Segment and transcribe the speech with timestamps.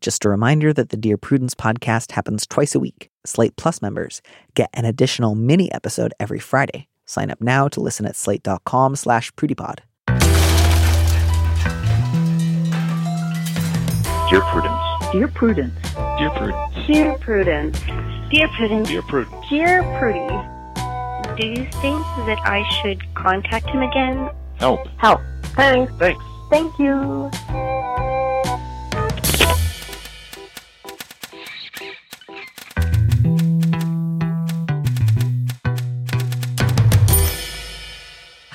[0.00, 3.10] Just a reminder that the Dear Prudence podcast happens twice a week.
[3.26, 4.22] Slate Plus members
[4.54, 6.88] get an additional mini episode every Friday.
[7.04, 9.80] Sign up now to listen at slate.com slash prudypod.
[14.30, 15.12] Dear Prudence.
[15.12, 15.74] Dear Prudence.
[16.18, 16.86] Dear Prudence.
[16.86, 17.80] Dear Prudence.
[18.30, 18.88] Dear Prudence.
[18.88, 19.48] Dear Prudence.
[19.50, 21.36] Dear Prudy.
[21.36, 24.30] Do you think that I should contact him again?
[24.58, 24.86] Help.
[24.98, 25.20] Help.
[25.56, 25.92] Thanks.
[25.98, 26.24] Thanks.
[26.48, 27.30] Thank you.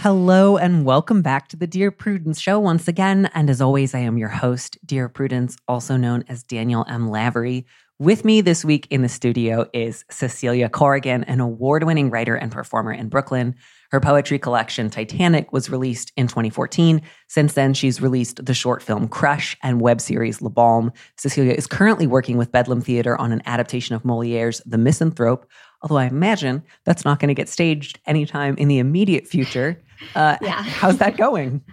[0.06, 3.28] Hello and welcome back to the Dear Prudence Show once again.
[3.34, 7.09] And as always, I am your host, Dear Prudence, also known as Daniel M.
[7.09, 7.66] Lavery.
[7.98, 12.52] With me this week in the studio is Cecilia Corrigan, an award winning writer and
[12.52, 13.56] performer in Brooklyn.
[13.89, 17.02] Her poetry collection, Titanic, was released in 2014.
[17.28, 20.92] Since then, she's released the short film Crush and web series Le Balm.
[21.17, 25.50] Cecilia is currently working with Bedlam Theater on an adaptation of Moliere's The Misanthrope,
[25.81, 29.81] although I imagine that's not going to get staged anytime in the immediate future.
[30.16, 30.62] Uh, Yeah.
[30.64, 31.62] How's that going?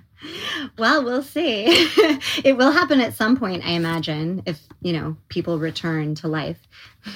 [0.79, 1.65] Well, we'll see.
[2.45, 6.59] it will happen at some point, I imagine, if, you know, people return to life.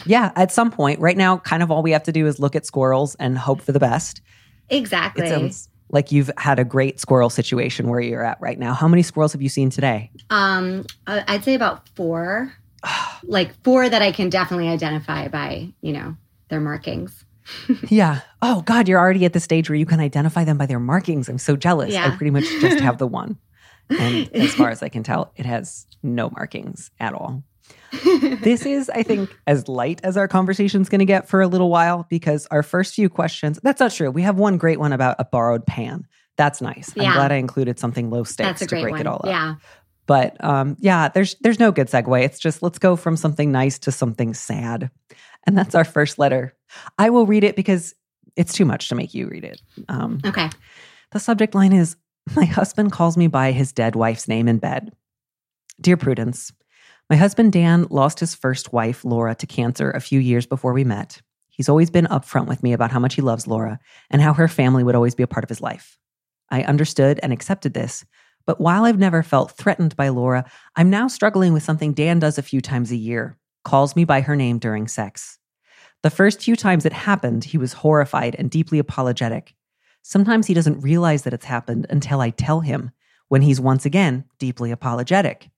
[0.05, 0.99] Yeah, at some point.
[0.99, 3.63] Right now, kind of all we have to do is look at squirrels and hope
[3.63, 4.23] for the best.
[4.71, 5.25] Exactly.
[5.27, 8.75] It sounds like you've had a great squirrel situation where you're at right now.
[8.75, 10.11] How many squirrels have you seen today?
[10.31, 12.53] um, I- I'd say about four,
[13.23, 16.17] like four that I can definitely identify by, you know,
[16.49, 17.25] their markings.
[17.89, 18.21] Yeah.
[18.43, 21.29] Oh, God, you're already at the stage where you can identify them by their markings.
[21.29, 21.95] I'm so jealous.
[21.95, 23.39] I pretty much just have the one.
[23.91, 27.43] And as far as I can tell, it has no markings at all.
[27.93, 31.71] This is, I think, as light as our conversation's going to get for a little
[31.71, 34.11] while because our first few questions, that's not true.
[34.11, 36.07] We have one great one about a borrowed pan.
[36.37, 36.93] That's nice.
[36.97, 39.01] I'm glad I included something low stakes to break one.
[39.01, 39.27] it all up.
[39.27, 39.55] Yeah.
[40.07, 42.25] But um, yeah, there's there's no good segue.
[42.25, 44.91] It's just let's go from something nice to something sad,
[45.47, 46.55] and that's our first letter.
[46.99, 47.95] I will read it because
[48.37, 49.61] it's too much to make you read it.
[49.89, 50.51] Um, Okay.
[51.13, 51.97] the subject line is
[52.35, 54.93] My husband calls me by his dead wife's name in bed.
[55.81, 56.53] Dear Prudence,
[57.09, 60.83] my husband Dan lost his first wife, Laura, to cancer a few years before we
[60.83, 61.23] met.
[61.51, 63.79] He's always been upfront with me about how much he loves Laura
[64.11, 65.97] and how her family would always be a part of his life.
[66.51, 68.05] I understood and accepted this,
[68.45, 72.39] but while I've never felt threatened by Laura, I'm now struggling with something Dan does
[72.39, 75.39] a few times a year calls me by her name during sex.
[76.05, 79.57] The first few times it happened, he was horrified and deeply apologetic.
[80.03, 82.93] Sometimes he doesn't realize that it's happened until I tell him,
[83.27, 85.51] when he's once again deeply apologetic.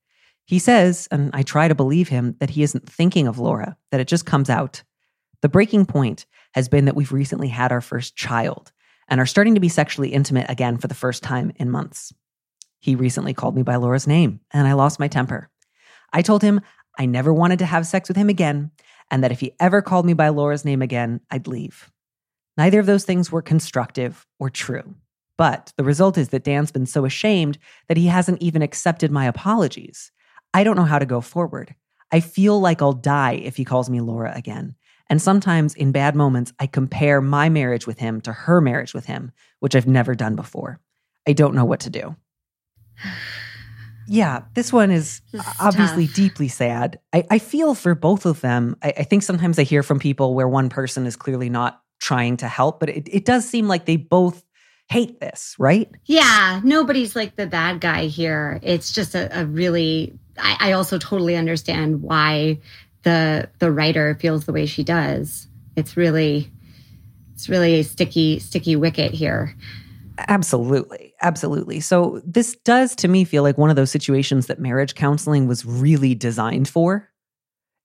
[0.47, 4.01] He says, and I try to believe him, that he isn't thinking of Laura, that
[4.01, 4.83] it just comes out.
[5.43, 8.73] The breaking point has been that we've recently had our first child
[9.07, 12.15] and are starting to be sexually intimate again for the first time in months.
[12.81, 15.51] He recently called me by Laura's name, and I lost my temper.
[16.11, 16.63] I told him
[16.99, 18.73] I never wanted to have sex with him again,
[19.11, 21.91] and that if he ever called me by Laura's name again, I'd leave.
[22.57, 24.97] Neither of those things were constructive or true.
[25.37, 29.27] But the result is that Dan's been so ashamed that he hasn't even accepted my
[29.27, 30.11] apologies.
[30.53, 31.77] I don't know how to go forward.
[32.11, 34.75] I feel like I'll die if he calls me Laura again.
[35.09, 39.07] And sometimes in bad moments, I compare my marriage with him to her marriage with
[39.07, 40.81] him, which I've never done before.
[41.27, 42.17] I don't know what to do.
[44.09, 46.17] Yeah, this one is This obviously tough.
[46.17, 46.99] deeply sad.
[47.13, 48.77] I, I feel for both of them.
[48.83, 52.39] I, I think sometimes I hear from people where one person is clearly not trying
[52.39, 54.43] to help, but it, it does seem like they both
[54.89, 55.91] hate this, right?
[56.07, 58.59] Yeah, nobody's like the bad guy here.
[58.63, 60.19] It's just a, a really.
[60.39, 62.61] I, I also totally understand why
[63.03, 65.47] the the writer feels the way she does.
[65.77, 66.51] It's really,
[67.35, 69.55] it's really a sticky sticky wicket here.
[70.27, 71.15] Absolutely.
[71.23, 71.81] Absolutely.
[71.81, 75.65] So, this does to me feel like one of those situations that marriage counseling was
[75.65, 77.09] really designed for,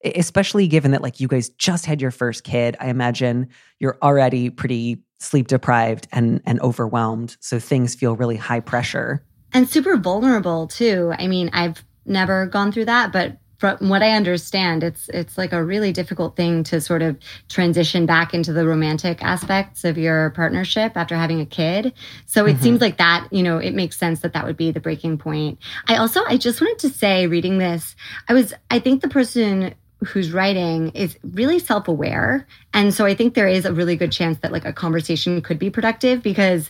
[0.04, 2.76] especially given that, like, you guys just had your first kid.
[2.80, 3.50] I imagine
[3.80, 7.38] you're already pretty sleep deprived and, and overwhelmed.
[7.40, 9.24] So, things feel really high pressure.
[9.54, 11.14] and super vulnerable too.
[11.18, 15.54] I mean, I've never gone through that, but from what I understand, it's it's like
[15.54, 17.18] a really difficult thing to sort of
[17.48, 21.94] transition back into the romantic aspects of your partnership after having a kid.
[22.26, 22.64] So it mm-hmm.
[22.64, 25.60] seems like that, you know, it makes sense that that would be the breaking point.
[25.88, 27.96] I also I just wanted to say reading this,
[28.28, 29.74] I was I think the person
[30.06, 34.38] who's writing is really self-aware and so i think there is a really good chance
[34.40, 36.70] that like a conversation could be productive because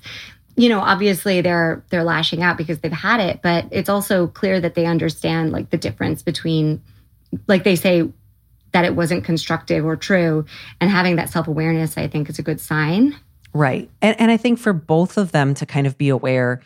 [0.55, 4.59] you know obviously they're they're lashing out because they've had it but it's also clear
[4.59, 6.81] that they understand like the difference between
[7.47, 8.07] like they say
[8.71, 10.45] that it wasn't constructive or true
[10.79, 13.15] and having that self-awareness i think is a good sign.
[13.55, 13.89] Right.
[14.01, 16.61] And, and i think for both of them to kind of be aware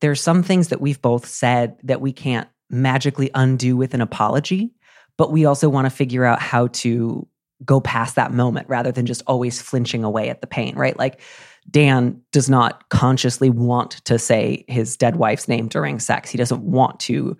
[0.00, 4.72] there's some things that we've both said that we can't magically undo with an apology
[5.16, 7.26] but we also want to figure out how to
[7.64, 10.98] go past that moment rather than just always flinching away at the pain right?
[10.98, 11.20] Like
[11.70, 16.30] Dan does not consciously want to say his dead wife's name during sex.
[16.30, 17.36] He doesn't want to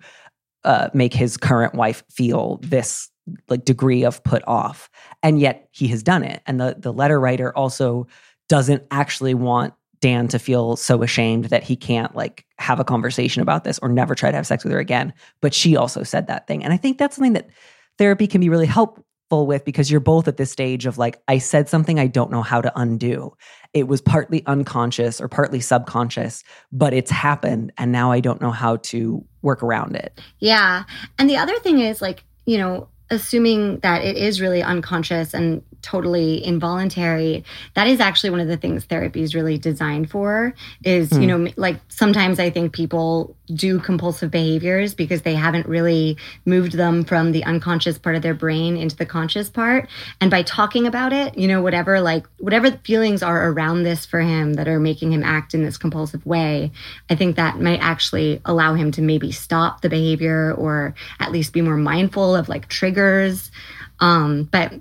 [0.63, 3.09] uh, make his current wife feel this
[3.47, 4.89] like degree of put off,
[5.21, 6.41] and yet he has done it.
[6.45, 8.07] And the the letter writer also
[8.49, 13.41] doesn't actually want Dan to feel so ashamed that he can't like have a conversation
[13.41, 15.13] about this or never try to have sex with her again.
[15.41, 17.49] But she also said that thing, and I think that's something that
[17.97, 19.02] therapy can be really help,
[19.41, 22.41] with because you're both at this stage of like, I said something I don't know
[22.41, 23.35] how to undo.
[23.73, 27.73] It was partly unconscious or partly subconscious, but it's happened.
[27.77, 30.21] And now I don't know how to work around it.
[30.39, 30.83] Yeah.
[31.17, 35.61] And the other thing is like, you know, assuming that it is really unconscious and
[35.81, 37.43] totally involuntary
[37.73, 40.53] that is actually one of the things therapy is really designed for
[40.83, 41.21] is mm.
[41.21, 41.43] you hmm.
[41.43, 47.03] know like sometimes i think people do compulsive behaviors because they haven't really moved them
[47.03, 49.87] from the unconscious part of their brain into the conscious part
[50.21, 54.19] and by talking about it you know whatever like whatever feelings are around this for
[54.19, 56.71] him that are making him act in this compulsive way
[57.09, 61.53] i think that might actually allow him to maybe stop the behavior or at least
[61.53, 63.51] be more mindful of like triggers
[63.99, 64.73] um but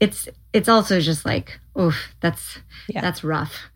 [0.00, 2.58] it's it's also just like, oof, that's
[2.88, 3.00] yeah.
[3.00, 3.70] that's rough.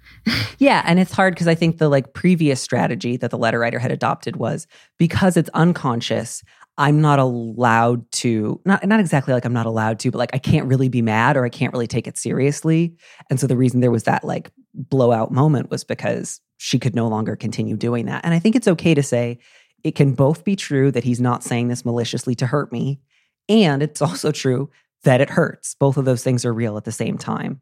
[0.59, 3.79] Yeah, and it's hard because I think the like previous strategy that the letter writer
[3.79, 4.67] had adopted was
[4.99, 6.43] because it's unconscious,
[6.79, 10.39] I'm not allowed to not not exactly like I'm not allowed to, but like I
[10.39, 12.95] can't really be mad or I can't really take it seriously.
[13.29, 17.09] And so the reason there was that like blowout moment was because she could no
[17.09, 18.25] longer continue doing that.
[18.25, 19.39] And I think it's okay to say
[19.85, 23.01] it can both be true that he's not saying this maliciously to hurt me,
[23.49, 24.71] and it's also true
[25.05, 25.75] that it hurts.
[25.75, 27.61] Both of those things are real at the same time.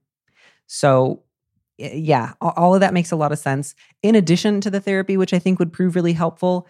[0.66, 1.22] So,
[1.78, 3.75] yeah, all of that makes a lot of sense.
[4.02, 6.66] In addition to the therapy, which I think would prove really helpful,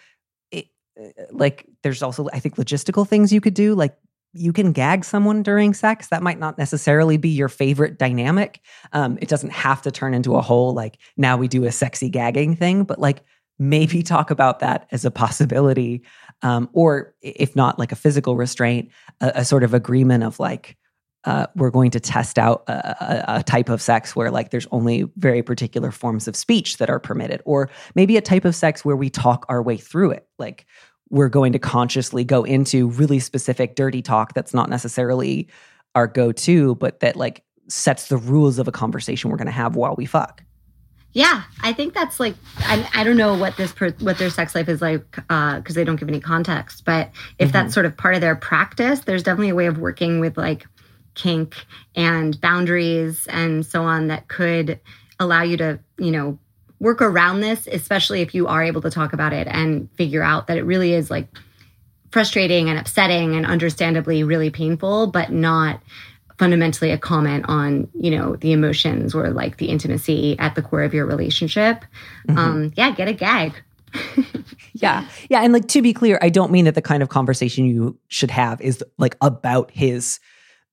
[0.50, 0.66] it,
[1.00, 3.74] uh, like there's also, I think, logistical things you could do.
[3.74, 3.96] Like
[4.34, 6.08] you can gag someone during sex.
[6.08, 8.60] That might not necessarily be your favorite dynamic.
[8.92, 12.10] Um, it doesn't have to turn into a whole, like, now we do a sexy
[12.10, 13.22] gagging thing, but like,
[13.58, 16.02] maybe talk about that as a possibility
[16.42, 18.90] um, or if not like a physical restraint
[19.20, 20.76] a, a sort of agreement of like
[21.24, 24.68] uh, we're going to test out a, a, a, type of sex where like there's
[24.70, 28.84] only very particular forms of speech that are permitted or maybe a type of sex
[28.84, 30.64] where we talk our way through it like
[31.10, 35.48] we're going to consciously go into really specific dirty talk that's not necessarily
[35.94, 39.74] our go-to but that like sets the rules of a conversation we're going to have
[39.74, 40.42] while we fuck
[41.12, 44.54] yeah, I think that's like I, I don't know what this per, what their sex
[44.54, 46.84] life is like because uh, they don't give any context.
[46.84, 47.52] But if mm-hmm.
[47.52, 50.66] that's sort of part of their practice, there's definitely a way of working with like
[51.18, 51.54] kink
[51.94, 54.80] and boundaries and so on that could
[55.20, 56.38] allow you to you know
[56.80, 60.46] work around this, especially if you are able to talk about it and figure out
[60.46, 61.26] that it really is like
[62.12, 65.80] frustrating and upsetting and understandably really painful, but not
[66.38, 70.82] fundamentally a comment on you know the emotions or like the intimacy at the core
[70.82, 71.84] of your relationship.
[72.28, 72.38] Mm-hmm.
[72.38, 73.52] um yeah get a gag.
[74.74, 75.08] Yeah.
[75.28, 77.98] Yeah and like to be clear i don't mean that the kind of conversation you
[78.06, 80.20] should have is like about his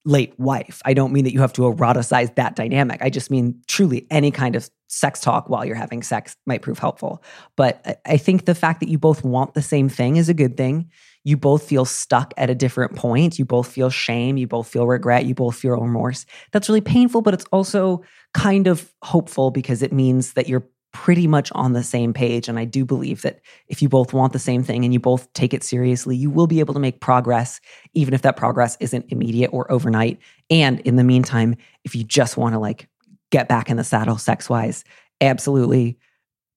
[0.06, 3.60] late wife i don't mean that you have to eroticize that dynamic i just mean
[3.68, 7.24] truly any kind of sex talk while you're having sex might prove helpful
[7.56, 10.56] but i think the fact that you both want the same thing is a good
[10.56, 10.90] thing
[11.26, 13.40] you both feel stuck at a different point.
[13.40, 14.38] You both feel shame.
[14.38, 15.26] You both feel regret.
[15.26, 16.26] You both feel remorse.
[16.52, 18.04] That's really painful, but it's also
[18.36, 22.48] kind of hopeful because it means that you're pretty much on the same page.
[22.48, 25.32] And I do believe that if you both want the same thing and you both
[25.34, 27.60] take it seriously, you will be able to make progress,
[27.94, 30.20] even if that progress isn't immediate or overnight.
[30.50, 32.88] And in the meantime, if you just want to like
[33.30, 34.86] get back in the saddle sex wise,
[35.20, 35.98] absolutely,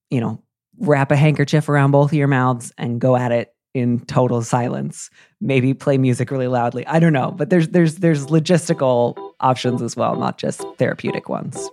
[0.09, 0.41] you know,
[0.79, 5.11] wrap a handkerchief around both of your mouths and go at it in total silence.
[5.41, 6.87] Maybe play music really loudly.
[6.87, 7.33] I don't know.
[7.33, 11.69] But there's there's there's logistical options as well not just therapeutic ones.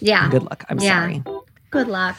[0.00, 0.28] Yeah.
[0.30, 0.64] Good luck.
[0.68, 1.00] I'm yeah.
[1.00, 1.22] sorry
[1.70, 2.16] good luck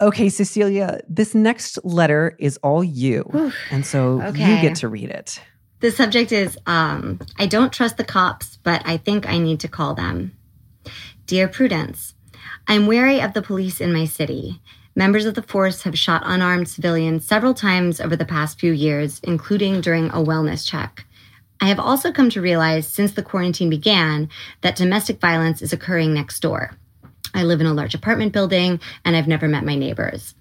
[0.00, 3.22] Okay, Cecilia, this next letter is all you.
[3.32, 3.52] Whew.
[3.70, 4.54] And so Okay.
[4.54, 5.40] you get to read it.
[5.80, 9.68] The subject is um, I don't trust the cops, but I think I need to
[9.68, 10.36] call them.
[11.26, 12.14] Dear Prudence,
[12.68, 14.60] I'm wary of the police in my city.
[14.94, 19.20] Members of the force have shot unarmed civilians several times over the past few years,
[19.24, 21.04] including during a wellness check.
[21.60, 24.28] I have also come to realize since the quarantine began
[24.60, 26.76] that domestic violence is occurring next door.
[27.34, 30.34] I live in a large apartment building and I've never met my neighbors.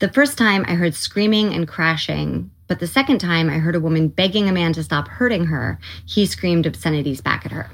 [0.00, 3.80] The first time I heard screaming and crashing, but the second time I heard a
[3.80, 7.70] woman begging a man to stop hurting her, he screamed obscenities back at her.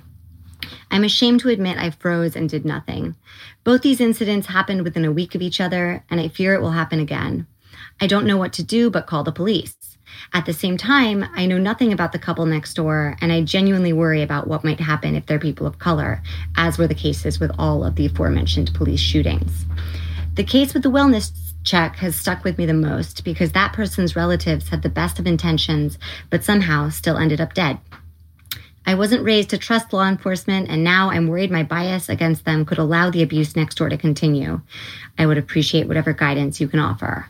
[0.90, 3.14] I'm ashamed to admit I froze and did nothing.
[3.64, 6.70] Both these incidents happened within a week of each other, and I fear it will
[6.70, 7.46] happen again.
[8.00, 9.76] I don't know what to do but call the police.
[10.32, 13.92] At the same time, I know nothing about the couple next door, and I genuinely
[13.92, 16.22] worry about what might happen if they're people of color,
[16.56, 19.64] as were the cases with all of the aforementioned police shootings.
[20.34, 21.32] The case with the wellness
[21.64, 25.26] check has stuck with me the most because that person's relatives had the best of
[25.26, 25.98] intentions,
[26.30, 27.78] but somehow still ended up dead.
[28.88, 32.64] I wasn't raised to trust law enforcement, and now I'm worried my bias against them
[32.64, 34.60] could allow the abuse next door to continue.
[35.18, 37.26] I would appreciate whatever guidance you can offer.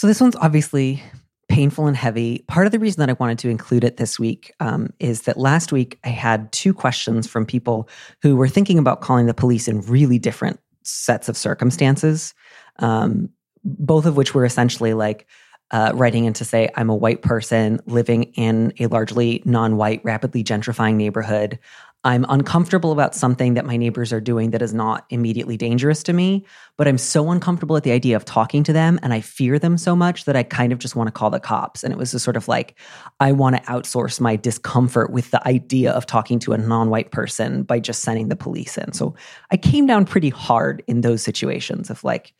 [0.00, 1.02] So this one's obviously
[1.50, 2.42] painful and heavy.
[2.48, 5.36] Part of the reason that I wanted to include it this week um, is that
[5.36, 7.86] last week I had two questions from people
[8.22, 12.32] who were thinking about calling the police in really different sets of circumstances,
[12.78, 13.28] um,
[13.62, 15.26] both of which were essentially like
[15.70, 20.00] uh, writing in to say, I'm a white person living in a largely non white,
[20.02, 21.58] rapidly gentrifying neighborhood.
[22.02, 26.14] I'm uncomfortable about something that my neighbors are doing that is not immediately dangerous to
[26.14, 26.46] me,
[26.78, 29.76] but I'm so uncomfortable at the idea of talking to them and I fear them
[29.76, 31.84] so much that I kind of just want to call the cops.
[31.84, 32.74] And it was a sort of like,
[33.20, 37.10] I want to outsource my discomfort with the idea of talking to a non white
[37.10, 38.94] person by just sending the police in.
[38.94, 39.14] So
[39.50, 42.32] I came down pretty hard in those situations of like,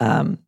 [0.00, 0.40] um,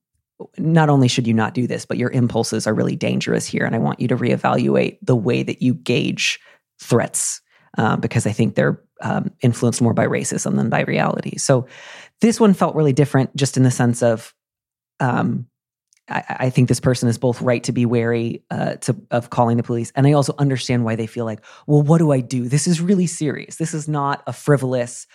[0.57, 3.65] not only should you not do this, but your impulses are really dangerous here.
[3.65, 6.41] And I want you to reevaluate the way that you gauge
[6.81, 7.41] threats
[7.77, 11.37] uh, because I think they're um, influenced more by racism than by reality.
[11.37, 11.67] So
[12.21, 14.35] this one felt really different, just in the sense of,
[15.01, 15.47] um,
[16.09, 19.57] I, I think this person is both right to be wary uh, to, of calling
[19.57, 22.49] the police, and I also understand why they feel like, well, what do I do?
[22.49, 23.57] This is really serious.
[23.57, 25.07] This is not a frivolous.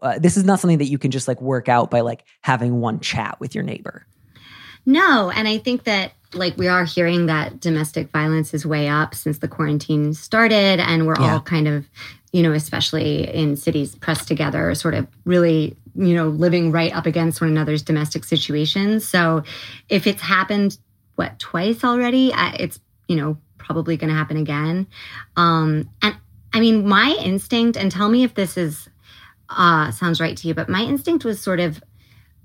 [0.00, 2.80] Uh, this is not something that you can just like work out by like having
[2.80, 4.06] one chat with your neighbor.
[4.84, 9.14] No, and I think that like we are hearing that domestic violence is way up
[9.14, 11.34] since the quarantine started and we're Yeah.
[11.34, 11.88] all kind of
[12.32, 17.04] you know especially in cities pressed together sort of really you know living right up
[17.06, 19.06] against one another's domestic situations.
[19.06, 19.42] So
[19.88, 20.78] if it's happened
[21.16, 22.32] what twice already?
[22.34, 24.86] It's you know probably going to happen again.
[25.36, 26.16] Um and
[26.54, 28.88] i mean my instinct and tell me if this is
[29.48, 31.82] uh sounds right to you but my instinct was sort of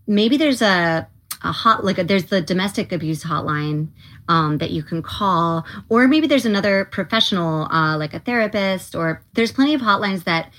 [0.07, 1.07] maybe there's a
[1.43, 3.87] a hot like a, there's the domestic abuse hotline
[4.27, 9.21] um, that you can call or maybe there's another professional uh, like a therapist or
[9.33, 10.51] there's plenty of hotlines that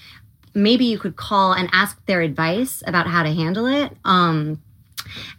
[0.54, 3.96] maybe you could call and ask their advice about how to handle it.
[4.04, 4.60] Um,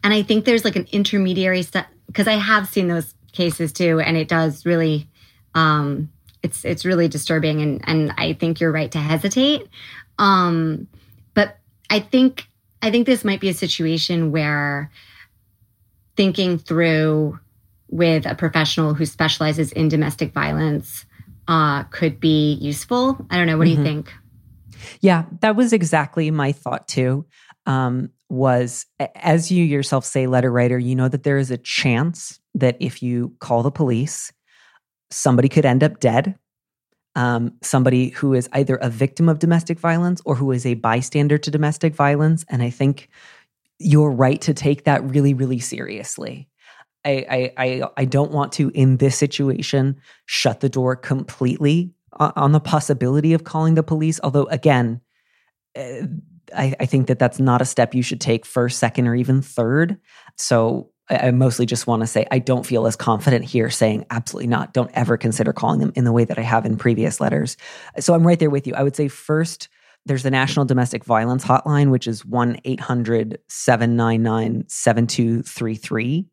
[0.04, 4.00] and i think there's like an intermediary step because i have seen those cases too
[4.00, 5.08] and it does really
[5.56, 6.12] um,
[6.44, 9.68] it's it's really disturbing and and i think you're right to hesitate.
[10.18, 10.88] Um,
[11.34, 11.58] but
[11.90, 12.48] i think
[12.82, 14.92] i think this might be a situation where
[16.20, 17.40] thinking through
[17.88, 21.06] with a professional who specializes in domestic violence
[21.48, 23.26] uh, could be useful.
[23.30, 23.58] I don't know.
[23.58, 23.78] What do Mhm.
[23.78, 24.14] you think?
[25.00, 27.26] Yeah, that was exactly my thought too.
[27.66, 28.86] Um, was
[29.16, 33.02] as you yourself say, letter writer, you know that there is a chance that if
[33.02, 34.34] you call the police,
[35.10, 36.36] somebody could end up dead.
[37.16, 41.38] Um, somebody who is either a victim of domestic violence or who is a bystander
[41.38, 42.44] to domestic violence.
[42.50, 43.08] And I think
[43.80, 46.50] you're right to take that really, really seriously.
[47.06, 52.52] I, I, I, I don't want to, in this situation, shut the door completely on
[52.52, 54.20] the possibility of calling the police.
[54.22, 55.00] Although, again,
[55.78, 56.08] uh,
[56.54, 59.42] I, I think that that's not a step you should take first, second, or even
[59.42, 59.98] third.
[60.36, 64.48] So I mostly just want to say I don't feel as confident here saying absolutely
[64.48, 64.74] not.
[64.74, 67.58] Don't ever consider calling them in the way that I have in previous letters.
[68.00, 68.76] So I'm right there with you.
[68.76, 69.70] I would say first,
[70.10, 76.26] there's the National Domestic Violence Hotline, which is 1 800 799 7233.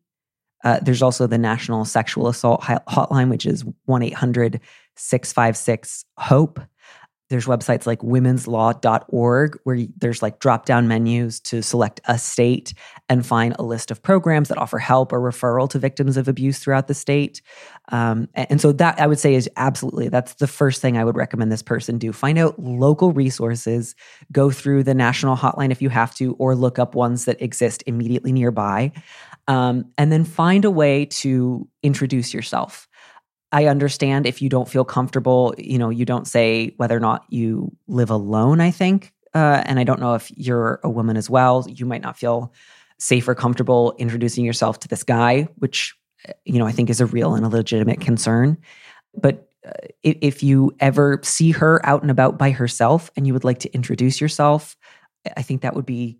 [0.63, 4.61] Uh, there's also the National Sexual Assault Hotline, which is 1 800
[4.95, 6.59] 656 HOPE.
[7.29, 12.73] There's websites like womenslaw.org where there's like drop down menus to select a state
[13.09, 16.59] and find a list of programs that offer help or referral to victims of abuse
[16.59, 17.41] throughout the state.
[17.89, 21.15] Um, and so that I would say is absolutely that's the first thing I would
[21.15, 22.13] recommend this person do.
[22.13, 23.95] Find out local resources,
[24.31, 27.83] go through the national hotline if you have to, or look up ones that exist
[27.87, 28.91] immediately nearby.
[29.47, 32.87] Um, and then find a way to introduce yourself.
[33.51, 37.25] I understand if you don't feel comfortable, you know, you don't say whether or not
[37.29, 39.13] you live alone, I think.
[39.33, 41.65] Uh, and I don't know if you're a woman as well.
[41.67, 42.53] You might not feel
[42.99, 45.95] safe or comfortable introducing yourself to this guy, which,
[46.27, 48.57] uh, you know, I think is a real and a legitimate concern.
[49.13, 49.71] But uh,
[50.03, 53.73] if you ever see her out and about by herself and you would like to
[53.73, 54.75] introduce yourself,
[55.35, 56.19] I think that would be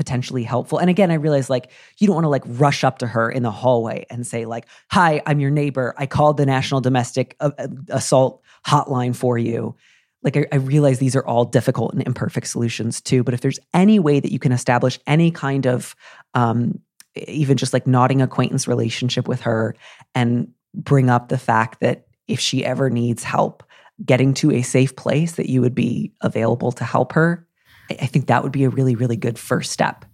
[0.00, 0.78] potentially helpful.
[0.78, 3.42] And again, I realize like you don't want to like rush up to her in
[3.42, 5.94] the hallway and say like, "Hi, I'm your neighbor.
[5.98, 9.76] I called the National Domestic uh, uh, Assault Hotline for you."
[10.22, 13.22] Like I, I realize these are all difficult and imperfect solutions too.
[13.22, 15.94] But if there's any way that you can establish any kind of
[16.32, 16.80] um,
[17.28, 19.76] even just like nodding acquaintance relationship with her
[20.14, 23.62] and bring up the fact that if she ever needs help
[24.02, 27.46] getting to a safe place that you would be available to help her
[27.90, 30.04] I think that would be a really, really good first step.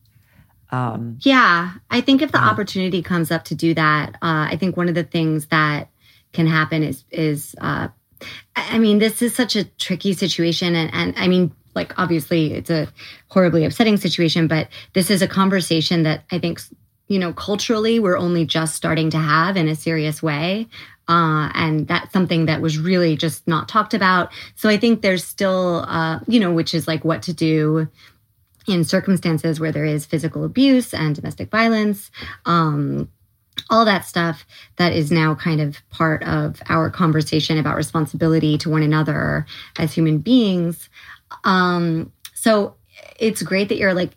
[0.70, 2.48] Um, yeah, I think if the yeah.
[2.48, 5.90] opportunity comes up to do that, uh, I think one of the things that
[6.32, 7.88] can happen is is uh,
[8.56, 12.70] I mean, this is such a tricky situation, and and I mean, like obviously it's
[12.70, 12.88] a
[13.28, 16.60] horribly upsetting situation, but this is a conversation that I think
[17.08, 20.66] you know culturally we're only just starting to have in a serious way
[21.08, 24.30] uh, and that's something that was really just not talked about.
[24.56, 27.88] So I think there's still, uh, you know, which is like what to do
[28.66, 32.10] in circumstances where there is physical abuse and domestic violence.
[32.44, 33.08] Um,
[33.70, 34.44] all that stuff
[34.76, 39.46] that is now kind of part of our conversation about responsibility to one another
[39.78, 40.90] as human beings.
[41.44, 42.74] Um, so
[43.18, 44.10] it's great that you're like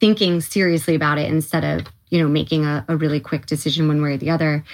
[0.00, 4.02] thinking seriously about it instead of you know making a, a really quick decision one
[4.02, 4.64] way or the other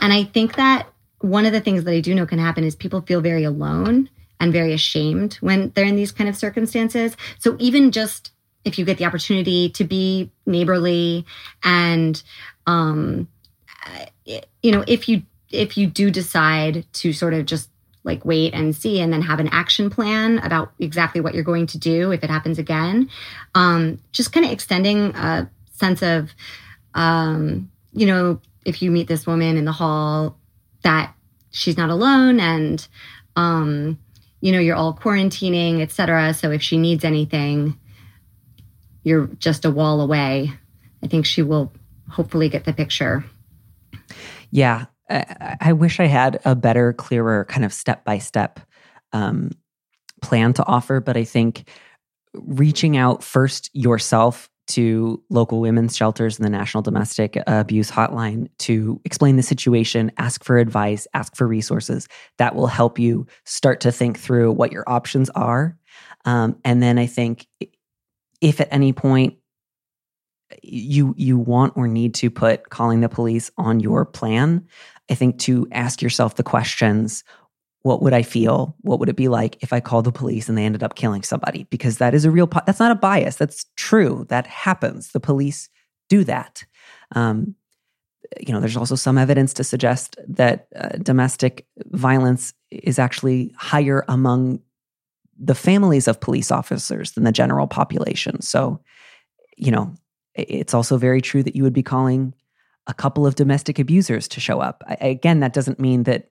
[0.00, 0.88] and i think that
[1.20, 4.08] one of the things that I do know can happen is people feel very alone
[4.40, 7.16] and very ashamed when they're in these kind of circumstances.
[7.38, 8.30] So even just
[8.64, 11.24] if you get the opportunity to be neighborly
[11.62, 12.22] and
[12.66, 13.28] um
[14.62, 17.70] you know if you if you do decide to sort of just
[18.04, 21.66] like wait and see and then have an action plan about exactly what you're going
[21.66, 23.08] to do if it happens again
[23.54, 26.30] um just kind of extending a sense of
[26.94, 30.36] um you know if you meet this woman in the hall
[30.82, 31.14] that
[31.50, 32.86] she's not alone and
[33.36, 33.98] um,
[34.40, 37.78] you know you're all quarantining etc so if she needs anything
[39.08, 40.52] you're just a wall away.
[41.02, 41.72] I think she will
[42.10, 43.24] hopefully get the picture.
[44.50, 44.86] Yeah.
[45.08, 48.60] I, I wish i had a better clearer kind of step by step
[50.20, 51.66] plan to offer but i think
[52.34, 59.00] reaching out first yourself to local women's shelters and the National Domestic Abuse Hotline to
[59.04, 62.08] explain the situation, ask for advice, ask for resources.
[62.38, 65.76] That will help you start to think through what your options are.
[66.24, 67.46] Um, and then I think
[68.40, 69.34] if at any point
[70.62, 74.66] you you want or need to put calling the police on your plan,
[75.10, 77.24] I think to ask yourself the questions
[77.88, 78.76] what would I feel?
[78.82, 81.22] What would it be like if I called the police and they ended up killing
[81.22, 81.64] somebody?
[81.70, 83.36] Because that is a real, po- that's not a bias.
[83.36, 84.26] That's true.
[84.28, 85.12] That happens.
[85.12, 85.70] The police
[86.10, 86.64] do that.
[87.16, 87.54] Um,
[88.38, 94.04] you know, there's also some evidence to suggest that uh, domestic violence is actually higher
[94.06, 94.60] among
[95.38, 98.42] the families of police officers than the general population.
[98.42, 98.80] So,
[99.56, 99.94] you know,
[100.34, 102.34] it's also very true that you would be calling
[102.86, 104.84] a couple of domestic abusers to show up.
[104.86, 106.28] I, again, that doesn't mean that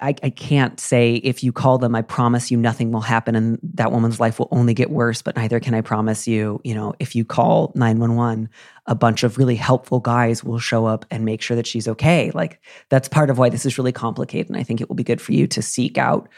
[0.00, 3.58] I, I can't say if you call them, I promise you nothing will happen and
[3.74, 5.22] that woman's life will only get worse.
[5.22, 8.48] But neither can I promise you, you know, if you call 911,
[8.86, 12.30] a bunch of really helpful guys will show up and make sure that she's okay.
[12.32, 14.48] Like that's part of why this is really complicated.
[14.48, 16.28] And I think it will be good for you to seek out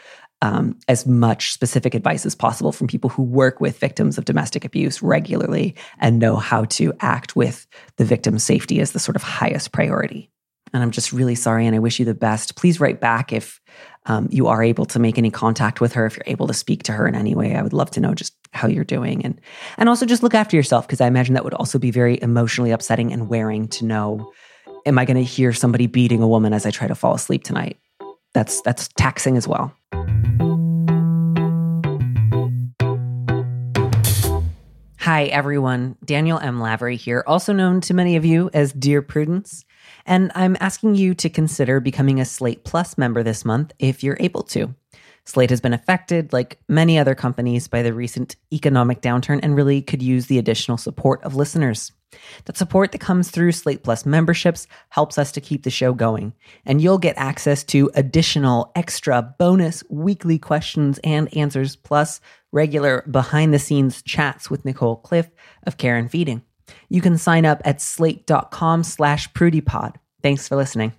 [0.41, 4.65] um, as much specific advice as possible from people who work with victims of domestic
[4.65, 9.23] abuse regularly and know how to act with the victim's safety as the sort of
[9.23, 10.30] highest priority.
[10.73, 12.55] And I'm just really sorry and I wish you the best.
[12.55, 13.59] Please write back if
[14.05, 16.83] um, you are able to make any contact with her, if you're able to speak
[16.83, 17.55] to her in any way.
[17.55, 19.23] I would love to know just how you're doing.
[19.23, 19.39] And,
[19.77, 22.71] and also just look after yourself because I imagine that would also be very emotionally
[22.71, 24.31] upsetting and wearing to know
[24.85, 27.43] am I going to hear somebody beating a woman as I try to fall asleep
[27.43, 27.77] tonight?
[28.33, 29.75] That's, that's taxing as well.
[35.01, 35.97] Hi, everyone.
[36.05, 36.59] Daniel M.
[36.59, 39.65] Lavery here, also known to many of you as Dear Prudence.
[40.05, 44.17] And I'm asking you to consider becoming a Slate Plus member this month if you're
[44.19, 44.75] able to.
[45.23, 49.81] Slate has been affected, like many other companies, by the recent economic downturn and really
[49.81, 51.91] could use the additional support of listeners.
[52.45, 56.33] That support that comes through Slate Plus memberships helps us to keep the show going.
[56.65, 62.19] And you'll get access to additional extra bonus weekly questions and answers, plus
[62.51, 65.29] regular behind the scenes chats with Nicole Cliff
[65.65, 66.41] of Care and Feeding.
[66.91, 69.95] You can sign up at slate.com slash prudypod.
[70.21, 70.91] Thanks for listening.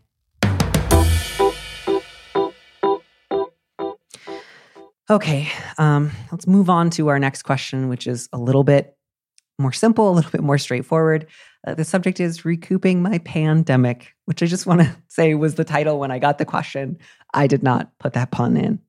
[5.11, 8.97] Okay, um, let's move on to our next question, which is a little bit
[9.59, 11.27] more simple, a little bit more straightforward.
[11.67, 15.65] Uh, the subject is recouping my pandemic, which I just want to say was the
[15.65, 16.97] title when I got the question.
[17.35, 18.81] I did not put that pun in.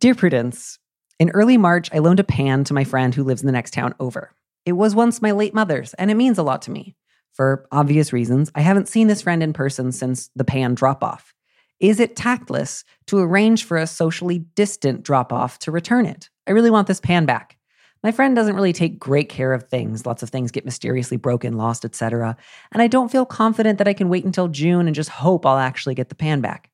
[0.00, 0.78] Dear Prudence,
[1.18, 3.72] in early March, I loaned a pan to my friend who lives in the next
[3.72, 4.34] town over.
[4.64, 6.96] It was once my late mother's, and it means a lot to me.
[7.32, 11.34] For obvious reasons, I haven't seen this friend in person since the pan drop off.
[11.78, 16.28] Is it tactless to arrange for a socially distant drop off to return it?
[16.46, 17.56] I really want this pan back.
[18.02, 20.06] My friend doesn't really take great care of things.
[20.06, 22.36] Lots of things get mysteriously broken, lost, etc.
[22.72, 25.58] And I don't feel confident that I can wait until June and just hope I'll
[25.58, 26.70] actually get the pan back.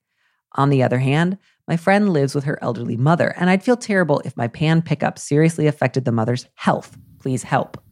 [0.53, 4.23] On the other hand, my friend lives with her elderly mother, and I'd feel terrible
[4.25, 6.97] if my pan pickup seriously affected the mother's health.
[7.27, 7.83] Please help.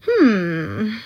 [0.00, 0.96] Hmm.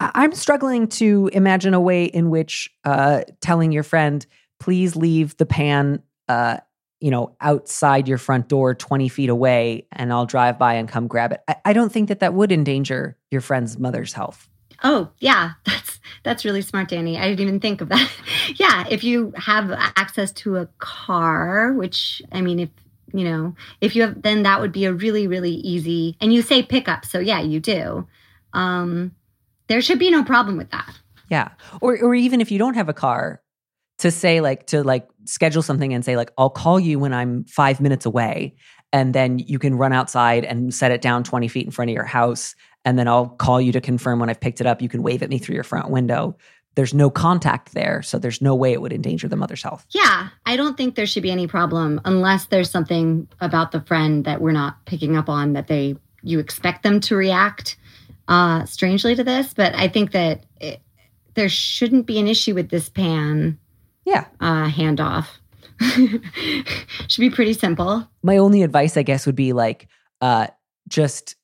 [0.00, 4.24] I'm struggling to imagine a way in which uh, telling your friend,
[4.58, 6.60] please leave the pan uh,
[6.98, 11.08] you know, outside your front door 20 feet away and I'll drive by and come
[11.08, 11.42] grab it.
[11.46, 14.48] I, I don't think that that would endanger your friend's mother's health.
[14.82, 15.50] Oh, yeah.
[15.66, 17.18] That's that's really smart, Danny.
[17.18, 18.10] I didn't even think of that.
[18.56, 22.70] yeah, if you have access to a car, which I mean if
[23.14, 26.42] you know, if you have then that would be a really really easy and you
[26.42, 28.06] say pickup, so yeah, you do.
[28.52, 29.12] Um
[29.68, 30.94] there should be no problem with that.
[31.30, 31.50] Yeah.
[31.80, 33.40] Or or even if you don't have a car,
[33.98, 37.44] to say like to like schedule something and say like I'll call you when I'm
[37.44, 38.56] 5 minutes away
[38.92, 41.94] and then you can run outside and set it down 20 feet in front of
[41.94, 44.88] your house and then I'll call you to confirm when I've picked it up you
[44.88, 46.36] can wave at me through your front window
[46.74, 50.28] there's no contact there so there's no way it would endanger the mother's health yeah
[50.46, 54.40] i don't think there should be any problem unless there's something about the friend that
[54.40, 57.76] we're not picking up on that they you expect them to react
[58.28, 60.80] uh strangely to this but i think that it,
[61.34, 63.58] there shouldn't be an issue with this pan
[64.04, 64.26] yeah.
[64.40, 65.26] Uh, handoff.
[67.08, 68.08] Should be pretty simple.
[68.22, 69.88] My only advice, I guess, would be like,
[70.20, 70.48] uh,
[70.88, 71.36] just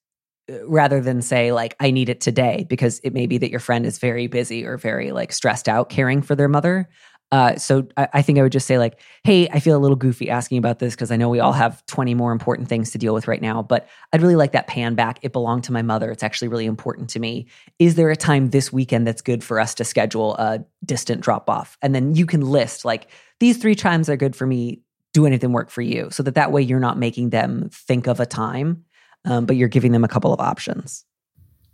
[0.65, 3.87] rather than say like i need it today because it may be that your friend
[3.87, 6.89] is very busy or very like stressed out caring for their mother
[7.33, 9.97] uh, so I, I, think I would just say like, hey, I feel a little
[9.97, 12.99] goofy asking about this because I know we all have 20 more important things to
[12.99, 15.21] deal with right now, but I'd really like that pan back.
[15.23, 16.11] It belonged to my mother.
[16.11, 17.47] It's actually really important to me.
[17.79, 21.49] Is there a time this weekend that's good for us to schedule a distant drop
[21.49, 21.79] off?
[21.83, 23.09] And then you can list like
[23.39, 24.81] these three times are good for me.
[25.13, 26.09] Do anything work for you?
[26.11, 28.85] So that that way you're not making them think of a time,
[29.25, 31.05] um, but you're giving them a couple of options.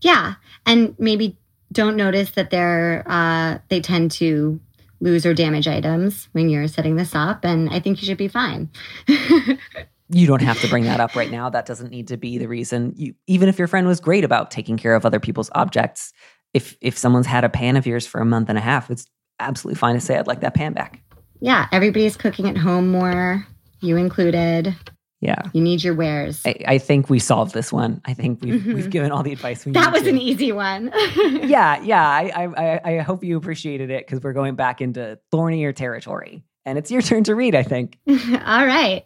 [0.00, 1.38] Yeah, and maybe
[1.72, 4.60] don't notice that they're uh, they tend to
[5.00, 7.44] lose or damage items when you're setting this up.
[7.44, 8.70] And I think you should be fine.
[10.08, 11.50] you don't have to bring that up right now.
[11.50, 12.94] That doesn't need to be the reason.
[12.96, 16.12] You, even if your friend was great about taking care of other people's objects,
[16.54, 19.06] if if someone's had a pan of yours for a month and a half, it's
[19.38, 21.02] absolutely fine to say I'd like that pan back.
[21.40, 23.46] Yeah, everybody's cooking at home more,
[23.80, 24.74] you included.
[25.20, 25.42] Yeah.
[25.52, 26.42] You need your wares.
[26.44, 28.02] I, I think we solved this one.
[28.04, 28.74] I think we've, mm-hmm.
[28.74, 29.76] we've given all the advice we need.
[29.76, 30.10] That was to.
[30.10, 30.92] an easy one.
[31.16, 31.80] yeah.
[31.82, 32.06] Yeah.
[32.06, 36.44] I, I, I hope you appreciated it because we're going back into thornier territory.
[36.66, 37.98] And it's your turn to read, I think.
[38.08, 39.04] all right.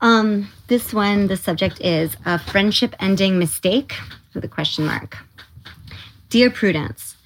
[0.00, 3.94] Um, this one, the subject is a friendship ending mistake
[4.34, 5.16] with a question mark.
[6.30, 7.16] Dear Prudence,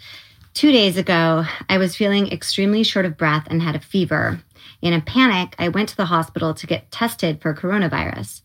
[0.55, 4.41] two days ago, I was feeling extremely short of breath and had a fever.
[4.85, 8.43] In a panic, I went to the hospital to get tested for coronavirus.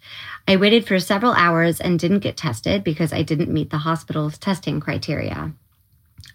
[0.47, 4.38] I waited for several hours and didn't get tested because I didn't meet the hospital's
[4.38, 5.52] testing criteria.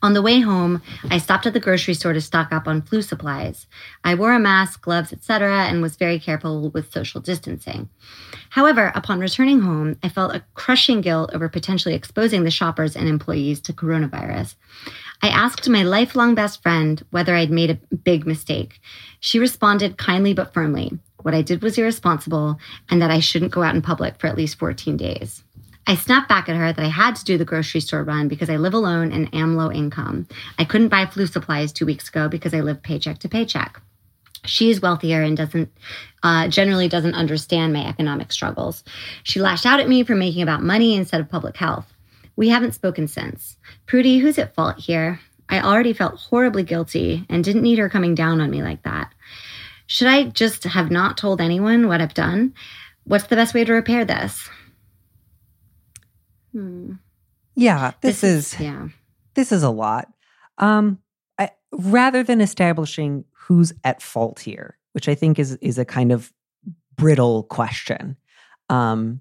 [0.03, 3.01] On the way home, I stopped at the grocery store to stock up on flu
[3.01, 3.67] supplies.
[4.05, 7.89] I wore a mask, gloves, etc., and was very careful with social distancing.
[8.51, 13.09] However, upon returning home, I felt a crushing guilt over potentially exposing the shoppers and
[13.09, 14.57] employees to coronavirus.
[15.23, 18.81] I asked my lifelong best friend whether I'd made a big mistake.
[19.21, 22.59] She responded kindly but firmly what I did was irresponsible
[22.91, 25.43] and that I shouldn't go out in public for at least 14 days.
[25.87, 28.51] I snapped back at her that I had to do the grocery store run because
[28.51, 30.27] I live alone and am low income.
[30.59, 33.81] I couldn't buy flu supplies two weeks ago because I live paycheck to paycheck.
[34.45, 35.71] She is wealthier and doesn't
[36.23, 38.85] uh, generally doesn't understand my economic struggles.
[39.23, 41.94] She lashed out at me for making about money instead of public health.
[42.37, 43.57] We haven't spoken since.
[43.87, 45.21] Prudy, who's at fault here?
[45.49, 49.13] I already felt horribly guilty and didn't need her coming down on me like that.
[49.87, 52.55] should I just have not told anyone what I've done?
[53.05, 54.49] What's the best way to repair this?
[56.53, 56.93] Hmm.
[57.55, 58.89] Yeah, this, is, yeah.
[59.35, 60.09] this is a lot.
[60.59, 60.99] Um,
[61.39, 66.13] I, rather than establishing who's at fault here, which I think is is a kind
[66.13, 66.33] of
[66.97, 68.17] brittle question,
[68.71, 69.21] um,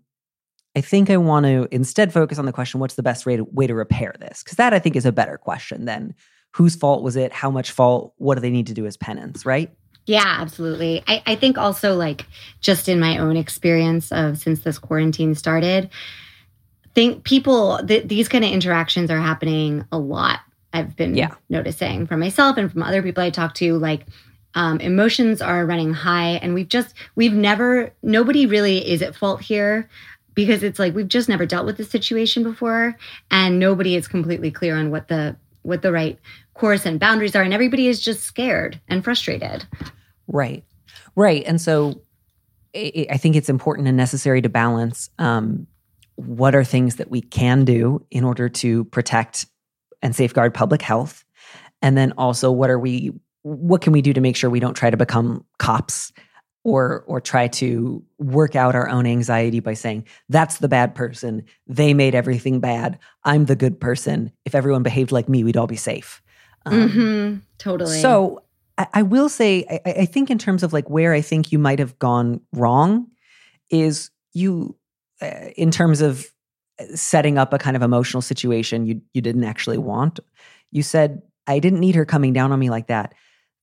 [0.76, 3.44] I think I want to instead focus on the question: What's the best way to
[3.46, 4.44] way to repair this?
[4.44, 6.16] Because that I think is a better question than
[6.52, 9.44] whose fault was it, how much fault, what do they need to do as penance,
[9.46, 9.72] right?
[10.06, 11.02] Yeah, absolutely.
[11.08, 12.26] I, I think also like
[12.62, 15.90] just in my own experience of since this quarantine started,
[16.94, 20.42] think people th- these kind of interactions are happening a lot.
[20.74, 21.34] I've been Yeah.
[21.50, 24.06] noticing from myself and from other people I talk to, like
[24.56, 29.42] um, emotions are running high, and we've just we've never nobody really is at fault
[29.42, 29.90] here
[30.36, 32.98] because it's like we've just never dealt with this situation before,
[33.32, 36.19] and nobody is completely clear on what the what the right
[36.54, 39.65] course and boundaries are, and everybody is just scared and frustrated.
[40.28, 40.63] Right.
[41.15, 41.43] Right.
[41.46, 42.02] And so
[42.76, 45.67] I think it's important and necessary to balance um,
[46.15, 49.46] what are things that we can do in order to protect
[50.02, 51.24] and safeguard public health.
[51.82, 53.12] And then also what are we
[53.43, 56.13] what can we do to make sure we don't try to become cops
[56.63, 61.43] or or try to work out our own anxiety by saying that's the bad person
[61.67, 65.67] they made everything bad i'm the good person if everyone behaved like me we'd all
[65.67, 66.21] be safe
[66.65, 68.02] Um, hmm Totally.
[68.02, 68.43] so
[68.78, 71.60] I, I will say, I, I think in terms of like where I think you
[71.60, 73.08] might have gone wrong
[73.69, 74.76] is you,
[75.21, 76.26] uh, in terms of
[76.80, 80.19] uh, setting up a kind of emotional situation you you didn't actually want.
[80.71, 83.13] You said I didn't need her coming down on me like that.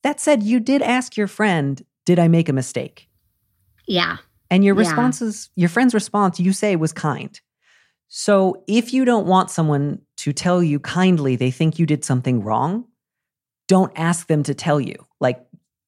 [0.02, 3.08] That said, you did ask your friend, "Did I make a mistake?"
[3.86, 4.18] yeah.
[4.52, 4.80] And your Yeah.
[4.80, 7.40] responses, your friend's response, you say was kind.
[8.08, 12.42] So if you don't want someone to tell you kindly they think you did something
[12.42, 12.86] wrong,
[13.68, 15.06] don't ask them to tell you.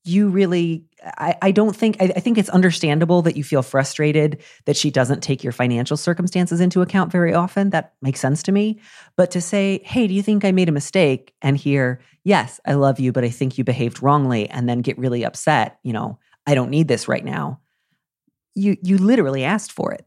[0.05, 4.43] You really, I, I don't think, I, I think it's understandable that you feel frustrated
[4.65, 7.71] that she doesn't take your financial circumstances into account very often.
[7.71, 8.81] That makes sense to me.
[9.17, 11.35] But to say, hey, do you think I made a mistake?
[11.41, 14.99] And hear, yes, I love you, but I think you behaved wrongly, and then get
[14.99, 17.61] really upset, you know, I don't need this right now
[18.55, 20.07] you you literally asked for it.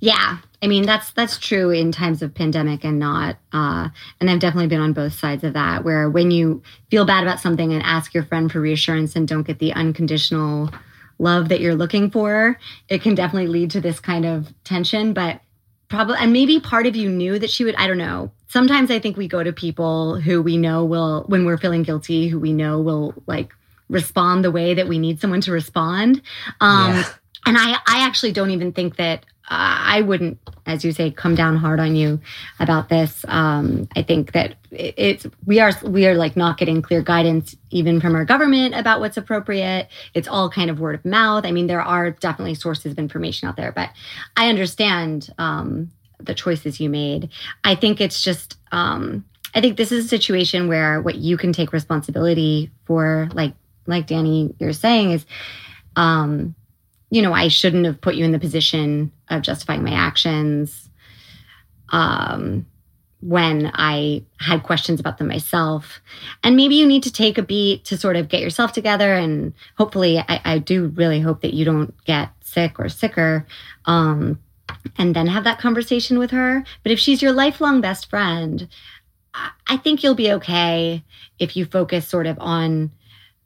[0.00, 3.36] Yeah, I mean that's that's true in times of pandemic and not.
[3.52, 3.88] Uh,
[4.20, 5.84] and I've definitely been on both sides of that.
[5.84, 9.46] Where when you feel bad about something and ask your friend for reassurance and don't
[9.46, 10.70] get the unconditional
[11.18, 12.58] love that you're looking for,
[12.88, 15.12] it can definitely lead to this kind of tension.
[15.12, 15.40] But
[15.88, 17.74] probably, and maybe part of you knew that she would.
[17.76, 18.32] I don't know.
[18.48, 22.28] Sometimes I think we go to people who we know will, when we're feeling guilty,
[22.28, 23.52] who we know will like
[23.88, 26.22] respond the way that we need someone to respond.
[26.60, 27.04] Um, Yeah.
[27.46, 31.56] And I, I actually don't even think that I wouldn't, as you say, come down
[31.56, 32.20] hard on you
[32.58, 33.24] about this.
[33.28, 38.00] Um, I think that it's we are we are like not getting clear guidance even
[38.00, 39.88] from our government about what's appropriate.
[40.14, 41.46] It's all kind of word of mouth.
[41.46, 43.90] I mean, there are definitely sources of information out there, but
[44.36, 47.30] I understand um, the choices you made.
[47.62, 48.58] I think it's just.
[48.72, 53.54] Um, I think this is a situation where what you can take responsibility for, like
[53.86, 55.24] like Danny, you're saying, is
[55.94, 56.54] um,
[57.10, 60.88] you know, I shouldn't have put you in the position of justifying my actions
[61.90, 62.66] um,
[63.20, 66.00] when I had questions about them myself.
[66.42, 69.14] And maybe you need to take a beat to sort of get yourself together.
[69.14, 73.46] And hopefully, I, I do really hope that you don't get sick or sicker.
[73.84, 74.40] Um,
[74.98, 76.64] and then have that conversation with her.
[76.82, 78.68] But if she's your lifelong best friend,
[79.34, 81.04] I- I think you'll be okay
[81.38, 82.90] if you focus sort of on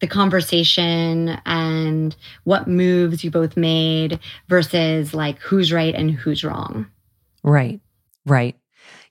[0.01, 6.87] the conversation and what moves you both made versus like who's right and who's wrong.
[7.43, 7.81] Right.
[8.27, 8.57] Right.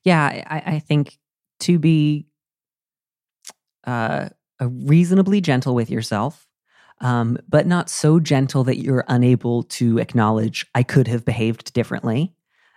[0.03, 1.17] Yeah, I, I think
[1.61, 2.27] to be
[3.85, 4.29] uh,
[4.61, 6.47] reasonably gentle with yourself,
[7.01, 12.33] um, but not so gentle that you're unable to acknowledge I could have behaved differently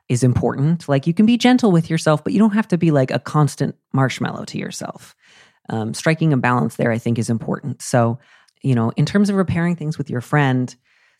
[0.09, 0.88] is important.
[0.88, 3.18] Like you can be gentle with yourself, but you don't have to be like a
[3.18, 5.14] constant marshmallow to yourself.
[5.68, 7.83] Um, striking a balance there, I think, is important.
[7.83, 8.18] So,
[8.62, 10.75] you know, in terms of repairing things with your friend,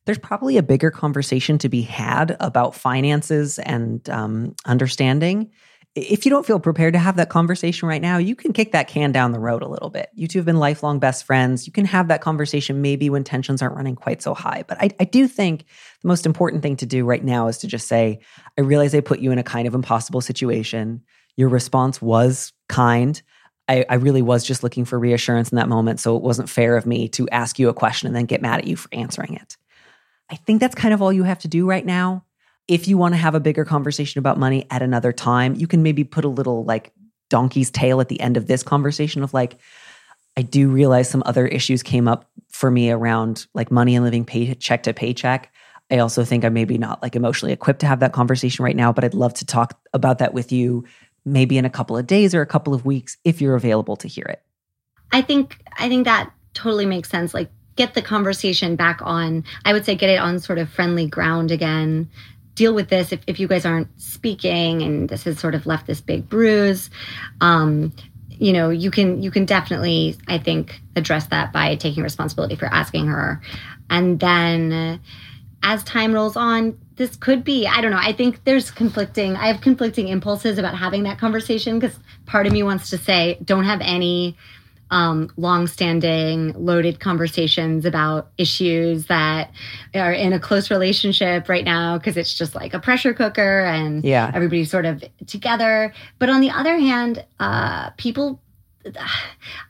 [0.05, 5.51] there's probably a bigger conversation to be had about finances and um, understanding.
[5.95, 8.89] If you don't feel prepared to have that conversation right now, you can kick that
[8.89, 10.09] can down the road a little bit.
[10.15, 11.67] You two have been lifelong best friends.
[11.67, 14.65] You can have that conversation maybe when tensions aren't running quite so high.
[14.67, 15.67] But I, I do think
[16.01, 18.21] the most important thing to do right now is to just say,
[18.57, 21.03] I realize I put you in a kind of impossible situation.
[21.37, 23.21] Your response was kind.
[23.69, 26.01] I, I really was just looking for reassurance in that moment.
[26.01, 28.59] So it wasn't fair of me to ask you a question and then get mad
[28.59, 29.57] at you for answering it.
[30.31, 32.25] I think that's kind of all you have to do right now.
[32.69, 35.83] If you want to have a bigger conversation about money at another time, you can
[35.83, 36.93] maybe put a little like
[37.29, 39.59] donkey's tail at the end of this conversation of like,
[40.37, 44.25] I do realize some other issues came up for me around like money and living
[44.25, 45.53] paycheck to paycheck.
[45.91, 48.93] I also think I'm maybe not like emotionally equipped to have that conversation right now,
[48.93, 50.85] but I'd love to talk about that with you
[51.25, 54.09] maybe in a couple of days or a couple of weeks if you're available to
[54.09, 54.43] hear it.
[55.13, 57.35] I think I think that totally makes sense.
[57.35, 59.45] Like get the conversation back on.
[59.65, 62.11] I would say get it on sort of friendly ground again.
[62.55, 65.87] Deal with this if, if you guys aren't speaking and this has sort of left
[65.87, 66.91] this big bruise.
[67.41, 67.93] Um,
[68.31, 72.67] you know, you can you can definitely, I think, address that by taking responsibility for
[72.67, 73.41] asking her.
[73.89, 75.01] And then
[75.63, 78.01] as time rolls on, this could be, I don't know.
[78.01, 82.53] I think there's conflicting, I have conflicting impulses about having that conversation because part of
[82.53, 84.37] me wants to say, don't have any
[84.93, 89.51] um, long-standing loaded conversations about issues that
[89.95, 94.05] are in a close relationship right now because it's just like a pressure cooker and
[94.05, 94.31] yeah.
[94.35, 95.95] everybody's sort of together.
[96.19, 98.43] But on the other hand, uh, people,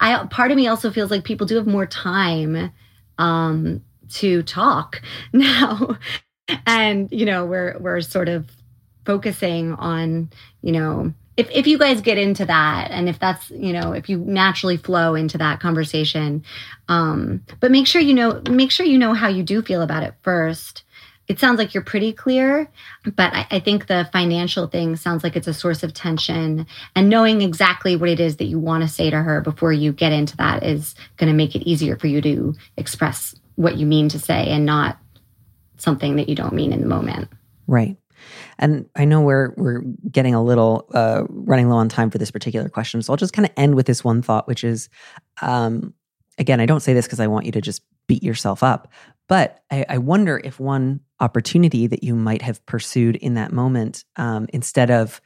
[0.01, 2.73] I part of me also feels like people do have more time
[3.17, 5.99] um, to talk now,
[6.67, 8.51] and you know we're we're sort of
[9.05, 10.31] focusing on
[10.63, 14.09] you know if, if you guys get into that and if that's you know if
[14.09, 16.45] you naturally flow into that conversation
[16.89, 20.03] um but make sure you know make sure you know how you do feel about
[20.03, 20.85] it first.
[21.29, 22.69] It sounds like you're pretty clear
[23.05, 26.67] but I, I think the financial thing sounds like it's a source of tension.
[26.95, 29.93] And knowing exactly what it is that you want to say to her before you
[29.93, 33.87] get into that is going to make it easier for you to express what you
[33.87, 34.99] mean to say and not
[35.79, 37.29] something that you don't mean in the moment.
[37.67, 37.97] Right.
[38.59, 42.31] And I know we're we're getting a little uh, running low on time for this
[42.31, 44.89] particular question, so I'll just kind of end with this one thought, which is,
[45.41, 45.93] um,
[46.39, 48.93] again, I don't say this because I want you to just beat yourself up,
[49.29, 54.05] but I, I, wonder if one opportunity that you might have pursued in that moment,
[54.17, 55.21] um, instead of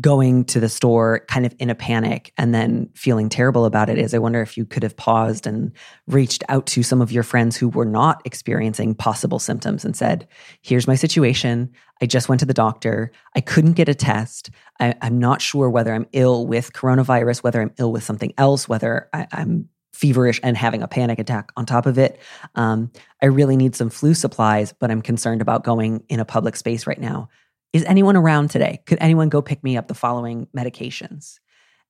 [0.00, 3.98] going to the store kind of in a panic and then feeling terrible about it
[3.98, 5.72] is I wonder if you could have paused and
[6.06, 10.28] reached out to some of your friends who were not experiencing possible symptoms and said,
[10.60, 11.72] Here's my situation.
[12.02, 13.10] I just went to the doctor.
[13.34, 14.50] I couldn't get a test.
[14.78, 18.68] I, am not sure whether I'm ill with coronavirus, whether I'm ill with something else,
[18.68, 22.20] whether I, am feverish and having a panic attack on top of it.
[22.54, 22.90] Um,
[23.22, 26.86] I really need some flu supplies, but I'm concerned about going in a public space
[26.86, 27.30] right now.
[27.76, 28.80] Is anyone around today?
[28.86, 31.40] Could anyone go pick me up the following medications?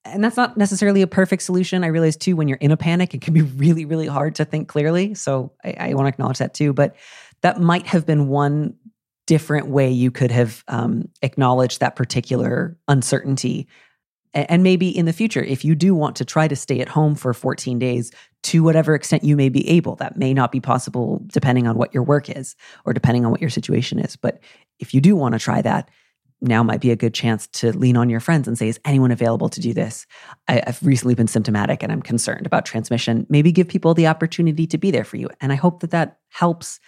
[0.05, 1.85] And that's not necessarily a perfect solution.
[1.85, 4.45] I realize too, when you're in a panic, it can be really, really hard to
[4.45, 5.15] think clearly.
[5.15, 6.73] So I, I want to acknowledge that too.
[6.73, 6.97] But
[7.43, 8.75] that might have been one
[9.29, 13.69] different way you could have um, acknowledged that particular uncertainty.
[14.35, 17.15] And maybe in the future, if you do want to try to stay at home
[17.15, 18.11] for 14 days,
[18.47, 21.93] to whatever extent you may be able, that may not be possible depending on what
[21.93, 22.55] your work is
[22.85, 24.15] or depending on what your situation is.
[24.15, 24.39] But
[24.79, 25.91] if you do want to try that,
[26.41, 29.11] now might be a good chance to lean on your friends and say, Is anyone
[29.11, 30.07] available to do this?
[30.47, 33.27] I, have recently been symptomatic and I'm concerned about transmission.
[33.29, 35.29] Maybe give people the opportunity to be there for you.
[35.41, 36.79] And I hope that that helps.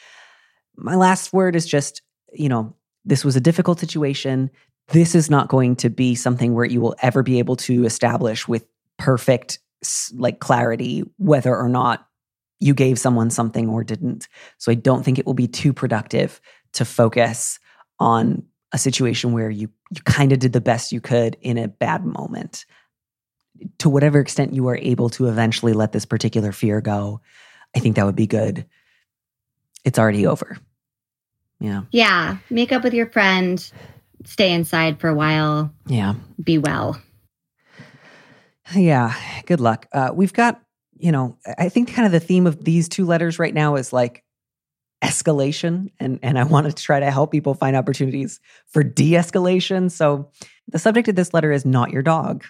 [0.77, 4.51] My last word is just, you know, this was a difficult situation.
[4.89, 8.47] This is not going to be something where you will ever be able to establish
[8.47, 8.65] with
[8.99, 9.59] perfect
[10.15, 12.07] like clarity whether or not
[12.61, 14.29] you gave someone something or didn't.
[14.59, 16.41] So I don't think it will be too productive
[16.73, 17.59] to focus
[18.01, 21.69] on a situation where you you kind of did the best you could in a
[21.69, 22.67] bad moment.
[23.79, 27.21] To whatever extent you are able to eventually let this particular fear go
[27.75, 28.67] i think that would be good.
[29.85, 30.59] It's already over.
[31.61, 31.83] Yeah.
[31.91, 32.39] Yeah.
[32.51, 33.59] Make up with your friend.
[34.25, 35.73] Stay inside for a while.
[35.87, 36.15] Yeah.
[36.43, 37.01] Be well
[38.75, 39.15] yeah
[39.47, 40.61] good luck uh, we've got
[40.97, 43.93] you know i think kind of the theme of these two letters right now is
[43.93, 44.25] like
[45.03, 49.91] escalation and and I want to try to help people find opportunities for de-escalation.
[49.91, 50.31] So
[50.67, 52.45] the subject of this letter is not your dog.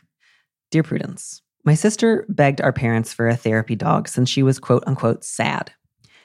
[0.71, 4.85] Dear Prudence, my sister begged our parents for a therapy dog since she was quote
[4.87, 5.73] unquote sad.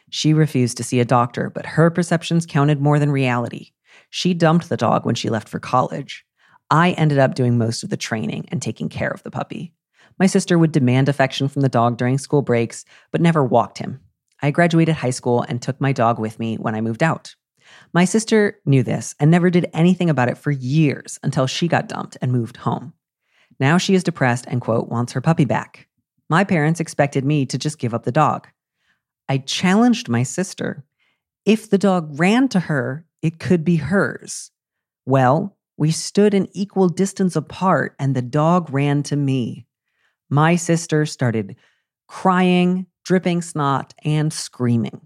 [0.09, 3.71] She refused to see a doctor, but her perceptions counted more than reality.
[4.09, 6.23] She dumped the dog when she left for college.
[6.69, 9.73] I ended up doing most of the training and taking care of the puppy.
[10.23, 13.99] My sister would demand affection from the dog during school breaks, but never walked him.
[14.41, 17.35] I graduated high school and took my dog with me when I moved out.
[17.91, 21.89] My sister knew this and never did anything about it for years until she got
[21.89, 22.93] dumped and moved home.
[23.59, 25.89] Now she is depressed and, quote, wants her puppy back.
[26.29, 28.47] My parents expected me to just give up the dog.
[29.27, 30.85] I challenged my sister.
[31.43, 34.51] If the dog ran to her, it could be hers.
[35.05, 39.67] Well, we stood an equal distance apart and the dog ran to me.
[40.33, 41.57] My sister started
[42.07, 44.99] crying, dripping snot, and screaming.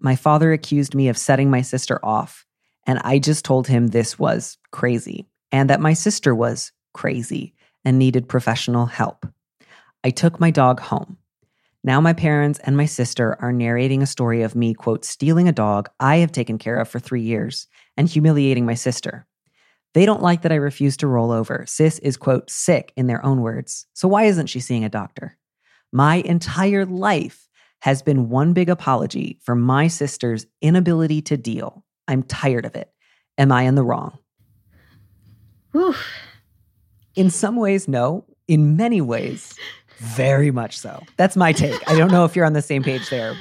[0.00, 2.44] My father accused me of setting my sister off,
[2.84, 7.54] and I just told him this was crazy and that my sister was crazy
[7.84, 9.24] and needed professional help.
[10.02, 11.18] I took my dog home.
[11.84, 15.52] Now my parents and my sister are narrating a story of me, quote, stealing a
[15.52, 19.28] dog I have taken care of for three years and humiliating my sister.
[19.94, 21.64] They don't like that I refuse to roll over.
[21.66, 23.86] Sis is, quote, sick in their own words.
[23.92, 25.36] So why isn't she seeing a doctor?
[25.92, 27.48] My entire life
[27.80, 31.84] has been one big apology for my sister's inability to deal.
[32.06, 32.90] I'm tired of it.
[33.38, 34.18] Am I in the wrong?
[35.72, 35.94] Whew.
[37.14, 38.26] In some ways, no.
[38.46, 39.54] In many ways,
[39.98, 41.02] very much so.
[41.16, 41.88] That's my take.
[41.88, 43.36] I don't know if you're on the same page there.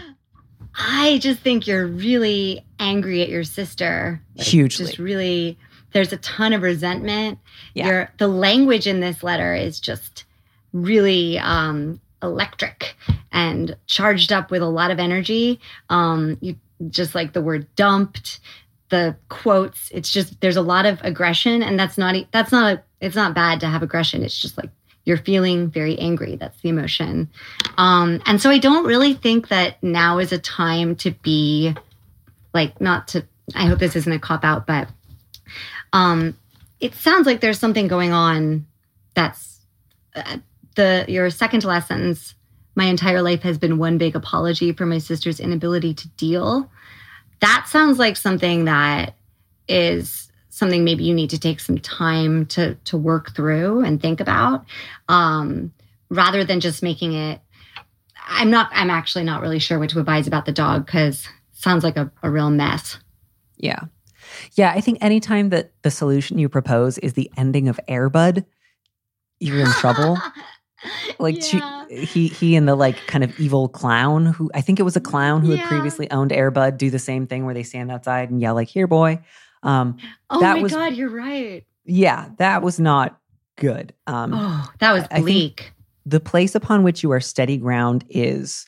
[0.76, 4.22] I just think you're really angry at your sister.
[4.36, 4.86] Like, Hugely.
[4.86, 5.58] Just really,
[5.92, 7.40] there's a ton of resentment.
[7.74, 7.88] Yeah.
[7.88, 10.26] Your, the language in this letter is just
[10.74, 12.96] really um, electric
[13.32, 15.60] and charged up with a lot of energy.
[15.90, 16.56] Um, you
[16.90, 18.40] just like the word dumped,
[18.90, 19.90] the quotes.
[19.92, 23.34] It's just there's a lot of aggression, and that's not that's not a, it's not
[23.34, 24.24] bad to have aggression.
[24.24, 24.70] It's just like
[25.06, 26.36] you're feeling very angry.
[26.36, 27.30] That's the emotion.
[27.78, 31.74] Um, and so I don't really think that now is a time to be
[32.54, 33.26] like not to.
[33.56, 34.90] I hope this isn't a cop out, but
[35.94, 36.38] um,
[36.80, 38.66] it sounds like there's something going on
[39.14, 39.60] that's
[40.16, 40.38] uh,
[40.76, 42.36] the your second to last sentence
[42.76, 46.70] my entire life has been one big apology for my sister's inability to deal
[47.42, 49.16] that sounds like something that
[49.68, 54.20] is something maybe you need to take some time to to work through and think
[54.20, 54.66] about
[55.08, 55.74] um,
[56.10, 57.40] rather than just making it
[58.28, 61.84] i'm not i'm actually not really sure what to advise about the dog because sounds
[61.84, 62.98] like a, a real mess
[63.60, 63.82] Yeah.
[64.54, 64.72] Yeah.
[64.76, 68.46] I think anytime that the solution you propose is the ending of Airbud,
[69.40, 70.18] you're in trouble.
[71.20, 71.60] Like she-
[71.90, 75.02] he he and the like kind of evil clown who I think it was a
[75.02, 75.58] clown who Yeah.
[75.58, 78.70] had previously owned Airbud do the same thing where they stand outside and yell like
[78.70, 79.20] "Here, boy."
[79.62, 79.98] Um,
[80.30, 83.20] oh That my was- god you're right yeah, that was not
[83.58, 83.94] good.
[84.08, 85.74] Um, oh that was bleak
[86.06, 88.66] the place upon which you are steady ground is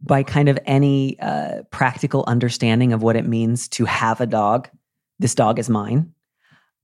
[0.00, 4.68] by kind of any uh, practical understanding of what it means to have a dog.
[5.18, 6.12] This dog is mine.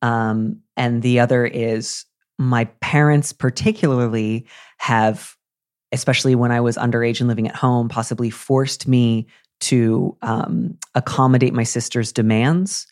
[0.03, 2.05] Um, and the other is
[2.39, 4.47] my parents, particularly,
[4.79, 5.37] have,
[5.93, 9.27] especially when I was underage and living at home, possibly forced me
[9.61, 12.87] to um, accommodate my sister's demands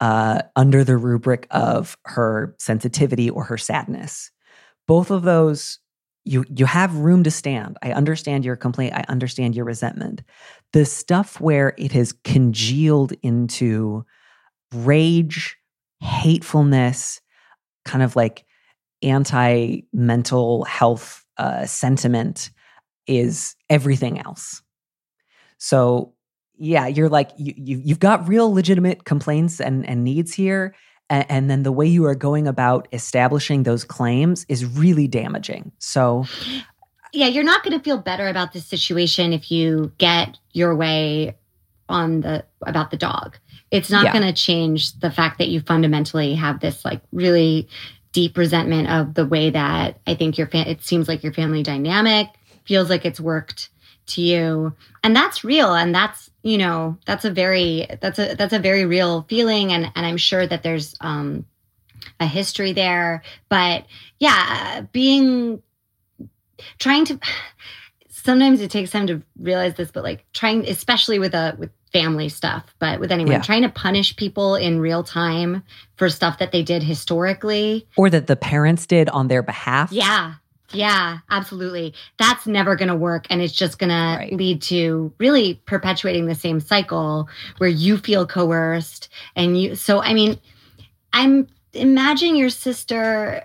[0.00, 4.30] uh, under the rubric of her sensitivity or her sadness.
[4.86, 5.80] Both of those
[6.28, 7.78] you you have room to stand.
[7.82, 8.94] I understand your complaint.
[8.94, 10.22] I understand your resentment.
[10.72, 14.04] The stuff where it has congealed into
[14.72, 15.56] rage,
[16.00, 17.20] hatefulness,
[17.84, 18.44] kind of like
[19.02, 22.50] anti mental health uh, sentiment
[23.06, 24.62] is everything else.
[25.56, 26.14] So
[26.58, 30.74] yeah, you're like you, you you've got real legitimate complaints and and needs here,
[31.10, 35.72] and, and then the way you are going about establishing those claims is really damaging.
[35.78, 36.26] So
[37.12, 41.36] yeah, you're not going to feel better about this situation if you get your way
[41.88, 43.38] on the about the dog.
[43.70, 44.12] It's not Yeah.
[44.12, 47.68] going to change the fact that you fundamentally have this like really
[48.12, 51.62] deep resentment of the way that I think your fa- it seems like your family
[51.62, 52.28] dynamic
[52.64, 53.70] feels like it's worked
[54.08, 54.72] to you.
[55.02, 55.74] And that's real.
[55.74, 59.72] And that's you know that's a very that's a that's a very real feeling.
[59.72, 61.44] And and I'm sure that there's um
[62.20, 63.22] a history there.
[63.48, 63.84] But
[64.18, 65.62] yeah being
[66.78, 67.18] trying to
[68.10, 72.28] sometimes it takes time to realize this but like trying especially with a with family
[72.28, 73.40] stuff but with anyone Yeah.
[73.42, 75.62] trying to punish people in real time
[75.96, 77.86] for stuff that they did historically.
[77.96, 79.90] Or that the parents did on their behalf.
[79.92, 80.34] yeah
[80.72, 84.30] yeah absolutely that's never going to work and it's just going Right.
[84.30, 90.00] to lead to really perpetuating the same cycle where you feel coerced and you so
[90.02, 90.38] i mean
[91.12, 93.44] i'm imagining your sister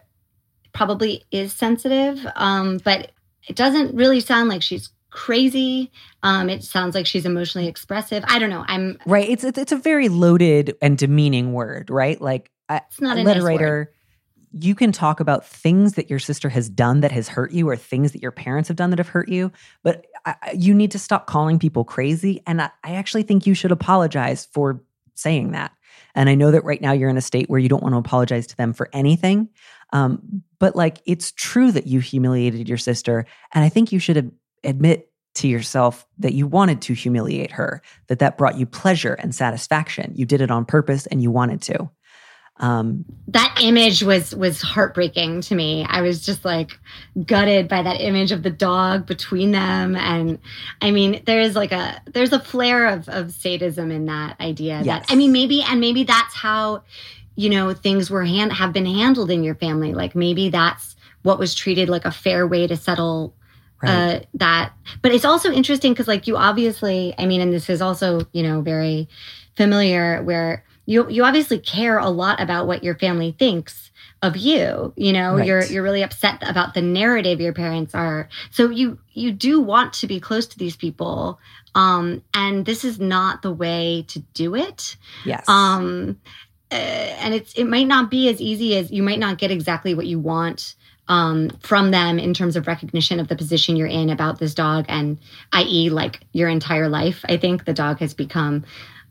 [0.73, 3.11] probably is sensitive um but
[3.47, 5.91] it doesn't really sound like she's crazy
[6.23, 9.29] um it sounds like she's emotionally expressive i don't know i'm Right.
[9.29, 12.19] It's, it's it's a very loaded and demeaning word, right?
[12.19, 13.91] Like It's not a a letter nice writer.
[14.53, 17.75] You can talk about things that your sister has done that has hurt you, or
[17.75, 19.51] things that your parents have done that have hurt you.
[19.81, 22.41] But I, you need to stop calling people crazy.
[22.45, 24.81] And I, I actually think you should apologize for
[25.15, 25.71] saying that.
[26.15, 27.99] And I know that right now you're in a state where you don't want to
[27.99, 29.49] apologize to them for anything.
[29.91, 34.17] Um, but like, it's true that you humiliated your sister, and I think you should
[34.17, 34.31] ad-
[34.63, 39.33] admit to yourself that you wanted to humiliate her that that brought you pleasure and
[39.33, 40.13] satisfaction.
[40.15, 41.89] You did it on purpose and you wanted to.
[42.57, 45.85] Um, that image was was heartbreaking to me.
[45.89, 46.79] I was just like
[47.25, 50.37] gutted by that image of the dog between them, and
[50.81, 54.81] I mean, there is like a there's a flare of of sadism in that idea.
[54.83, 55.07] Yes.
[55.07, 56.83] That I mean, maybe and maybe that's how
[57.35, 59.93] you know things were hand have been handled in your family.
[59.93, 63.33] Like maybe that's what was treated like a fair way to settle
[63.83, 67.81] Uh, that, but it's also interesting because, like, you obviously, I mean, and this is
[67.81, 69.09] also, you know, very
[69.57, 74.93] familiar where you you obviously care a lot about what your family thinks of you
[74.95, 75.45] you know Right.
[75.47, 79.93] you're you're really upset about the narrative your parents are so you you do want
[79.93, 81.39] to be close to these people
[81.75, 85.47] um and this is not the way to do it Yes.
[85.47, 86.19] um
[86.71, 89.93] uh, and it's it might not be as easy as you might not get exactly
[89.93, 90.75] what you want
[91.07, 94.85] um from them in terms of recognition of the position you're in about this dog
[94.87, 95.17] and
[95.51, 98.63] i.e like your entire life i think the dog has become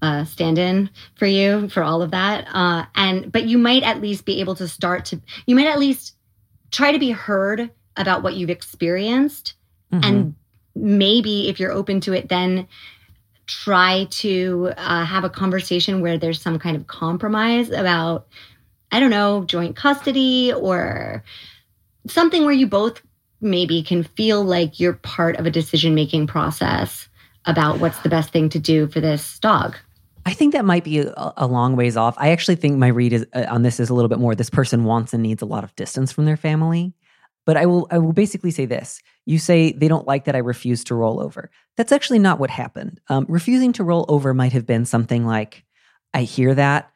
[0.03, 2.46] a stand-in for you for all of that.
[2.53, 5.78] Uh and but you might at least be able to start to you might at
[5.78, 6.14] least
[6.70, 9.55] try to be heard about what you've experienced.
[9.92, 10.05] Mhm.
[10.05, 10.34] and
[10.74, 12.66] maybe if you're open to it then
[13.46, 18.26] try to uh, have a conversation where there's some kind of compromise about
[18.90, 21.22] i don't know joint custody or
[22.07, 23.03] something where you both
[23.42, 27.07] maybe can feel like you're part of a decision making process
[27.44, 29.76] about what's the best thing to do for this dog
[30.25, 32.14] I think that might be a, a long ways off.
[32.18, 34.35] I actually think my read is, uh, on this is a little bit more.
[34.35, 36.95] This person wants and needs a lot of distance from their family.
[37.45, 39.03] But I will I will basically say this.
[39.27, 41.51] You say they don't like that I refuse to roll over.
[41.77, 43.01] That's actually not what happened.
[43.09, 45.64] Um, refusing to roll over might have been something like,
[46.14, 46.93] I hear that.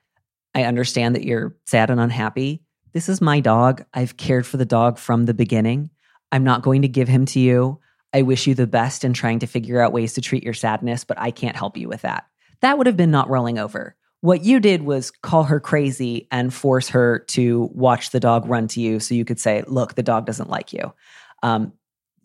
[0.54, 2.62] I understand that you're sad and unhappy.
[2.92, 3.84] This is my dog.
[3.92, 5.90] I've cared for the dog from the beginning.
[6.30, 7.80] I'm not going to give him to you.
[8.12, 11.04] I wish you the best in trying to figure out ways to treat your sadness,
[11.04, 12.26] but I can't help you with that.
[12.60, 13.96] That would have been not rolling over.
[14.20, 18.66] What you did was call her crazy and force her to watch the dog run
[18.68, 20.92] to you so you could say, Look, the dog doesn't like you.
[21.42, 21.72] Um,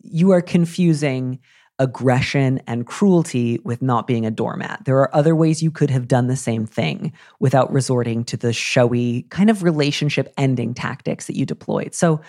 [0.02, 1.38] you are confusing
[1.78, 4.84] aggression and cruelty with not being a doormat.
[4.84, 8.52] There are other ways you could have done the same thing without resorting to the
[8.52, 11.94] showy kind of relationship ending tactics that you deployed.
[11.94, 12.20] So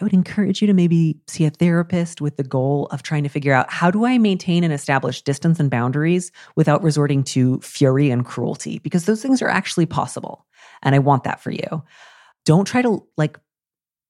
[0.00, 3.28] I would encourage you to maybe see a therapist with the goal of trying to
[3.28, 8.10] figure out how do I maintain and establish distance and boundaries without resorting to fury
[8.10, 10.46] and cruelty because those things are actually possible.
[10.82, 11.82] And I want that for you.
[12.44, 13.38] Don't try to like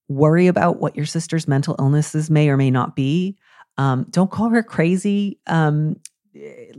[0.09, 3.37] worry about what your sister's mental illnesses may or may not be.
[3.78, 5.39] Um, don't call her crazy.
[5.47, 5.97] Um,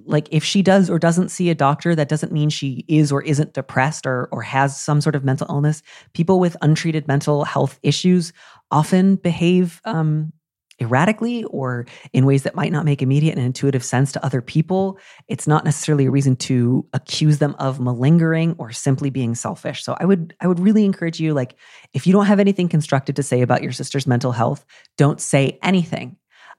[0.05, 3.22] like if she does or doesn't see a doctor, that doesn't mean she is or
[3.24, 5.82] isn't depressed or or has some sort of mental illness.
[6.14, 8.34] People with untreated mental health issues
[8.72, 10.32] often behave um,
[10.80, 14.99] erratically or in ways that might not make immediate and intuitive sense to other people.
[15.28, 19.84] It's not necessarily a reason to accuse them of malingering or simply being selfish.
[19.84, 21.55] So I would I would really encourage you like
[21.93, 24.66] if you don't have anything constructive to say about your sister's mental health,
[24.97, 26.18] don't say anything.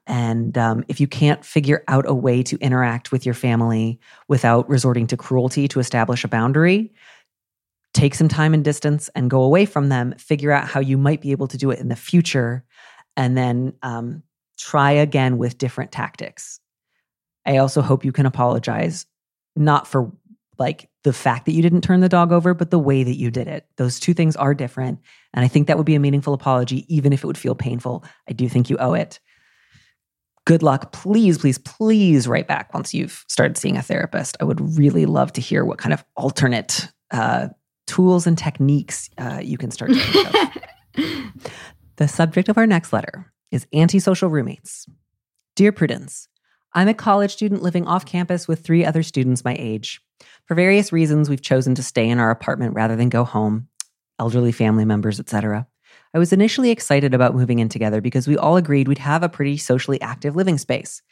[0.09, 4.67] And um, if you can't figure out a way to interact with your family without
[4.67, 6.91] resorting to cruelty to establish a boundary,
[7.93, 10.15] take some time and distance and go away from them.
[10.17, 12.65] Figure out how you might be able to do it in the future,
[13.15, 14.23] and then um,
[14.57, 16.59] try again with different tactics.
[17.45, 19.05] I also hope you can apologize,
[19.55, 20.11] not for
[20.57, 23.29] like the fact that you didn't turn the dog over, but the way that you
[23.29, 23.67] did it.
[23.77, 24.99] Those two things are different.
[25.33, 28.03] And I think that would be a meaningful apology, even if it would feel painful.
[28.27, 29.19] I do think you owe it
[30.49, 30.91] good luck.
[30.91, 34.35] Please, please, please write back once you've started seeing a therapist.
[34.41, 37.49] I would really love to hear what kind of alternate uh,
[37.85, 40.27] tools and techniques uh, you can start to think
[40.97, 41.41] of.
[41.97, 44.87] the subject of our next letter is antisocial roommates.
[45.55, 46.27] Dear Prudence,
[46.73, 50.01] I'm a college student living off campus with three other students my age.
[50.45, 53.67] For various reasons, we've chosen to stay in our apartment rather than go home,
[54.17, 55.67] elderly family members, etc.
[56.13, 59.29] I was initially excited about moving in together because we all agreed we'd have a
[59.29, 61.03] pretty socially active living space.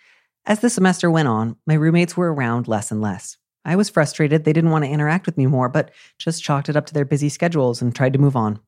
[0.46, 3.38] As the semester went on, my roommates were around less and less.
[3.64, 6.76] I was frustrated they didn't want to interact with me more, but just chalked it
[6.76, 8.60] up to their busy schedules and tried to move on.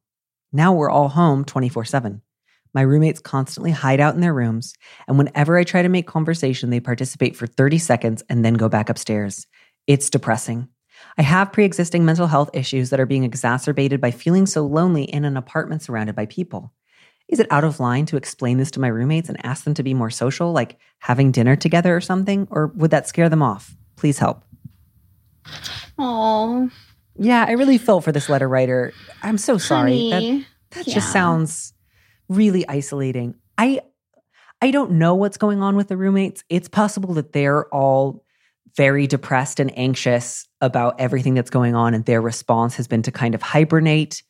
[0.52, 2.22] Now we're all home 24 7.
[2.76, 4.76] My roommates constantly hide out in their rooms,
[5.08, 8.70] and whenever I try to make conversation, they participate for 30 seconds and then go
[8.70, 9.48] back upstairs.
[9.88, 10.68] It's depressing.
[11.20, 15.04] I have pre existing mental health issues that are being exacerbated by feeling so lonely
[15.04, 16.72] in an apartment surrounded by people.
[17.28, 19.84] Is it out of line to explain this to my roommates and ask them to
[19.84, 22.48] be more social, like having dinner together or something?
[22.50, 23.76] Or would that scare them off?
[23.98, 24.44] Please help.
[25.98, 26.70] Oh,
[27.18, 28.94] Yeah, I really felt for this letter writer.
[29.22, 30.10] I'm so sorry.
[30.10, 30.94] That, that Yeah.
[30.94, 31.74] just sounds
[32.30, 33.36] really isolating.
[33.58, 33.82] I
[34.62, 36.44] I don't know what's going on with the roommates.
[36.50, 38.24] It's possible that they're all
[38.76, 43.12] very depressed and anxious about everything that's going on and their response has been to
[43.12, 44.24] kind of hibernate.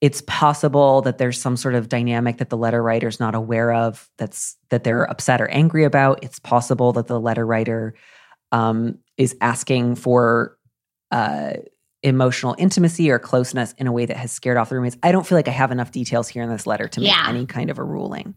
[0.00, 4.08] It's possible that there's some sort of dynamic that the letter writer's not aware of
[4.18, 6.22] that's that they're upset or angry about.
[6.24, 7.94] It's possible that the letter writer
[8.50, 10.56] um, is asking for
[11.12, 11.52] uh,
[12.02, 14.96] emotional intimacy or closeness in a way that has scared off the roommates.
[15.04, 17.26] I don't feel like I have enough details here in this letter to make Yeah.
[17.28, 18.34] any kind of a ruling.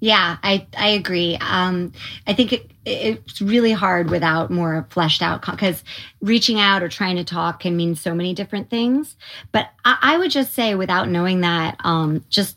[0.00, 1.36] Yeah, I I agree.
[1.40, 1.92] Um,
[2.26, 5.84] I think it, it's really hard without more fleshed out because
[6.22, 9.16] reaching out or trying to talk can mean so many different things.
[9.52, 12.56] But I, I would just say, without knowing that, um, just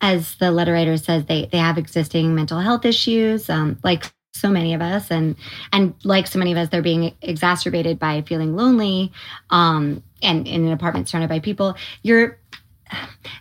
[0.00, 4.48] as the letter writer says, they they have existing mental health issues, um, like so
[4.50, 5.36] many of us, and
[5.72, 9.12] and like so many of us, they're being exacerbated by feeling lonely,
[9.50, 11.76] um, and in an apartment surrounded by people.
[12.02, 12.36] You're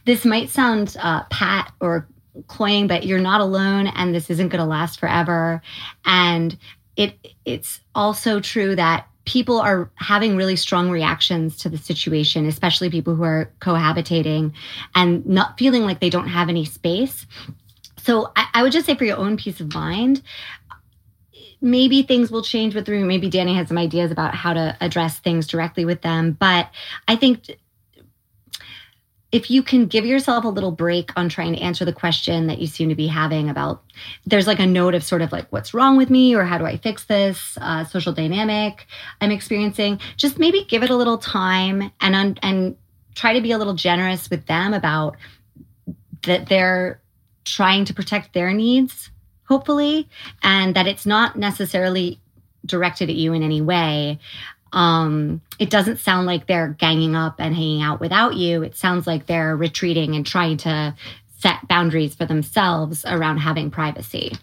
[0.06, 2.08] this might sound uh, pat or
[2.48, 5.62] cloying, but you're not alone and this isn't going to last forever.
[6.06, 6.58] And
[6.96, 12.90] it it's also true that people are having really strong reactions to the situation, especially
[12.90, 14.52] people who are cohabitating
[14.96, 17.28] and not feeling like they don't have any space.
[17.98, 20.24] So I, I would just say for your own peace of mind,
[21.62, 23.08] maybe things will change with the room.
[23.08, 26.32] Maybe Danny has some ideas about how to address things directly with them.
[26.32, 26.70] But
[27.08, 27.56] I think
[29.32, 32.60] if you can give yourself a little break on trying to answer the question that
[32.60, 33.84] you seem to be having about
[34.26, 36.66] there's like a note of sort of like what's wrong with me or how do
[36.66, 38.86] i fix this uh, social dynamic
[39.22, 42.76] i'm experiencing just maybe give it a little time and un- and
[43.16, 45.16] try to be a little generous with them about
[46.24, 47.02] that they're
[47.46, 49.12] trying to protect their needs
[49.48, 50.08] hopefully
[50.44, 52.20] and that it's not necessarily
[52.66, 54.20] directed at you in any way
[54.74, 58.64] um, it doesn't sound like they're ganging up and hanging out without you.
[58.64, 60.96] It sounds like they're retreating and trying to
[61.38, 64.34] set boundaries for themselves around having privacy.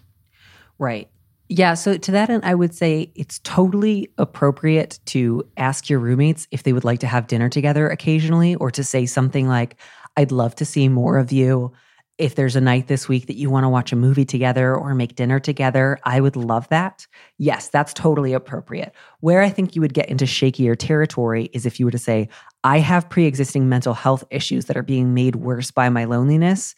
[0.79, 1.09] Right.
[1.49, 1.75] Yeah.
[1.75, 6.63] So, to that end, I would say it's totally appropriate to ask your roommates if
[6.63, 9.77] they would like to have dinner together occasionally or to say something like,
[10.17, 11.71] I'd love to see more of you
[12.17, 14.95] if there's a night this week that you want to watch a movie together or
[14.95, 17.05] make dinner together, I would love that.
[17.37, 18.93] Yes, that's totally appropriate.
[19.19, 22.29] Where I think you would get into shakier territory is if you were to say,
[22.63, 26.73] I have pre existing mental health issues that are being made worse by my loneliness.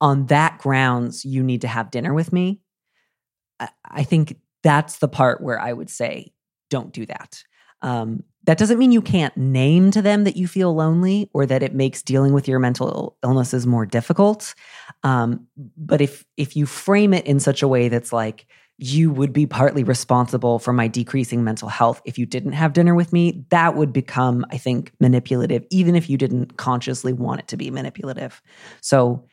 [0.00, 2.60] On that grounds, you need to have dinner with me.
[3.84, 6.32] I think that's the part where I would say,
[6.68, 7.42] don't do that.
[7.82, 11.62] Um, that doesn't mean you can't name to them that you feel lonely or that
[11.62, 14.54] it makes dealing with your mental illnesses more difficult.
[15.02, 18.46] Um, but if if you frame it in such a way that's like
[18.82, 22.94] you would be partly responsible for my decreasing mental health if you didn't have dinner
[22.94, 27.48] with me, that would become, I think, manipulative, even if you didn't consciously want it
[27.48, 28.40] to be manipulative.
[28.80, 29.26] So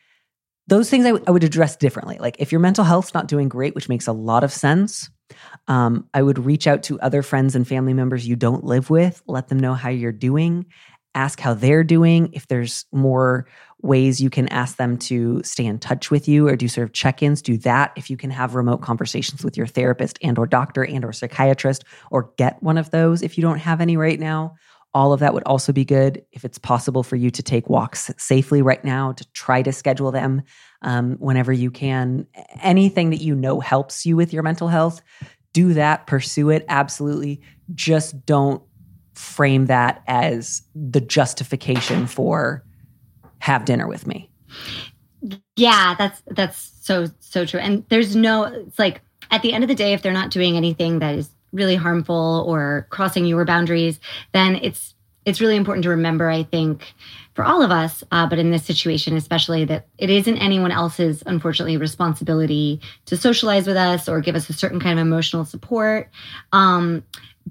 [0.66, 2.18] those things I, w- I would address differently.
[2.18, 5.08] Like if your mental health's not doing great, which makes a lot of sense,
[5.66, 9.22] um, I would reach out to other friends and family members you don't live with,
[9.26, 10.66] let them know how you're doing,
[11.14, 12.30] ask how they're doing.
[12.32, 13.46] If there's more
[13.80, 16.92] ways you can ask them to stay in touch with you or do sort of
[16.92, 17.92] check-ins, do that.
[17.96, 21.84] If you can have remote conversations with your therapist and or doctor and or psychiatrist
[22.10, 24.56] or get one of those if you don't have any right now.
[24.94, 28.10] All of that would also be good if it's possible for you to take walks
[28.16, 30.42] safely right now, to try to schedule them
[30.82, 32.26] um, whenever you can.
[32.62, 35.02] Anything that you know helps you with your mental health,
[35.52, 36.64] do that, pursue it.
[36.68, 37.40] Absolutely.
[37.74, 38.62] Just don't
[39.14, 42.64] frame that as the justification for
[43.40, 44.30] have dinner with me.
[45.56, 47.60] Yeah, that's that's so so true.
[47.60, 49.00] And there's no it's like
[49.30, 52.44] at the end of the day if they're not doing anything that is really harmful
[52.46, 53.98] or crossing your boundaries,
[54.32, 54.94] then it's
[55.24, 56.94] it's really important to remember, I think,
[57.34, 61.22] for all of us, uh, but in this situation especially, that it isn't anyone else's,
[61.26, 66.10] unfortunately, responsibility to socialize with us or give us a certain kind of emotional support.
[66.52, 67.04] Um,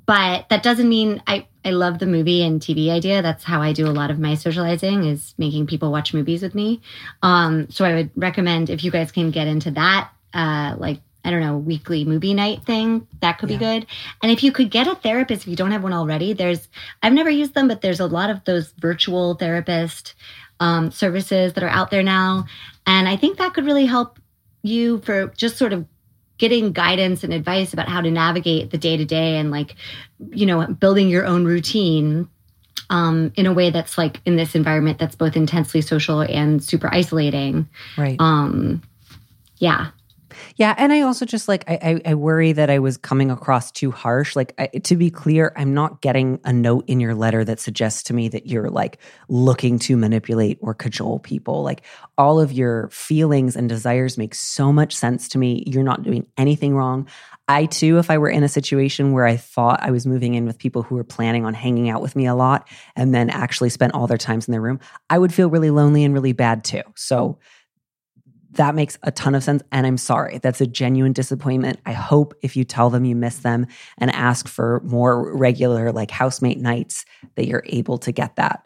[0.05, 3.22] but that doesn't mean I, I love the movie and TV idea.
[3.22, 6.55] That's how I do a lot of my socializing is making people watch movies with
[6.55, 6.82] me.
[7.24, 11.30] Um, so I would recommend if you guys can get into that, uh, like I
[11.30, 13.05] don't know, weekly movie night thing.
[13.19, 13.57] That could yeah.
[13.57, 13.86] be good.
[14.23, 16.69] And if you could get a therapist, if you don't have one already, there's,
[17.03, 20.15] I've never used them, but there's a lot of those virtual therapist
[20.61, 22.45] um, services that are out there now.
[22.86, 24.19] And I think that could really help
[24.63, 25.86] you for just sort of
[26.38, 29.75] getting guidance and advice about how to navigate the day to day and like,
[30.32, 32.30] you know, building your own routine
[32.89, 36.88] um, in a way that's like in this environment that's both intensely social and super
[36.93, 37.67] isolating.
[37.97, 38.15] Right.
[38.19, 38.82] Um,
[39.57, 39.88] yeah.
[40.58, 43.91] Yeah, and I also just like I, I, worry that I was coming across too
[43.91, 44.36] harsh.
[44.36, 48.01] Like I, to be clear, I'm not getting a note in your letter that suggests
[48.03, 48.97] to me that you're like
[49.30, 51.62] looking to manipulate or cajole people.
[51.62, 51.84] Like
[52.18, 55.64] all of your feelings and desires make so much sense to me.
[55.68, 57.08] You're not doing anything wrong.
[57.47, 60.45] I too, if I were in a situation where I thought I was moving in
[60.45, 63.70] with people who were planning on hanging out with me a lot and then actually
[63.70, 66.64] spent all their times in their room, I would feel really lonely and really bad
[66.64, 66.82] too.
[66.95, 67.38] So
[68.51, 69.63] that makes a ton of sense.
[69.71, 70.39] And I'm sorry.
[70.39, 71.79] That's a genuine disappointment.
[71.85, 73.67] I hope if you tell them you miss them
[73.97, 78.65] and ask for more regular, like housemate nights, that you're able to get that.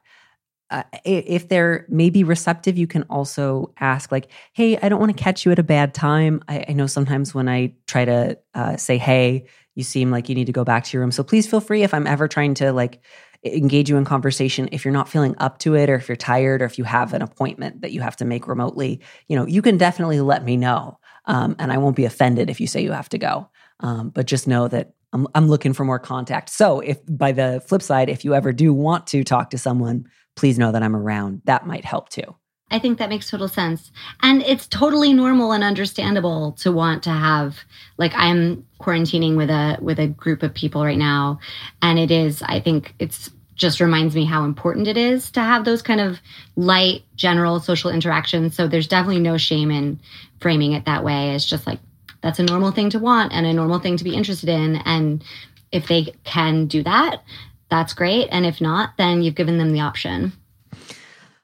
[0.72, 5.22] uh, if they're maybe receptive, you can also ask, like, hey, I don't want to
[5.22, 6.42] catch you at a bad time.
[6.48, 10.36] I, I know sometimes when I try to uh, say, hey, you seem like you
[10.36, 11.12] need to go back to your room.
[11.12, 13.02] So please feel free if I'm ever trying to like
[13.44, 14.70] engage you in conversation.
[14.72, 17.14] If you're not feeling up to it, or if you're tired, or if you have
[17.14, 20.58] an appointment that you have to make remotely, you know, you can definitely let me
[20.58, 21.00] know.
[21.26, 23.50] Um, and I won't be offended if you say you have to go.
[23.80, 26.50] Um, but just know that I'm, I'm looking for more contact.
[26.50, 30.06] So if by the flip side, if you ever do want to talk to someone,
[30.36, 31.42] please know that I'm around.
[31.46, 32.36] That might help too.
[32.72, 33.92] I think that makes total sense.
[34.24, 37.60] And it's totally normal and understandable to want to have
[37.98, 41.40] like I'm quarantining with a with a group of people right now
[41.82, 45.66] and it is I think it's just reminds me how important it is to have
[45.66, 46.20] those kind of
[46.56, 48.56] light general social interactions.
[48.56, 50.00] So there's definitely no shame in
[50.40, 51.36] framing it that way.
[51.36, 51.80] It's just like
[52.22, 55.24] that's a normal thing to want and a normal thing to be interested in and
[55.72, 57.24] if they can do that,
[57.70, 60.34] that's great and if not, then you've given them the option.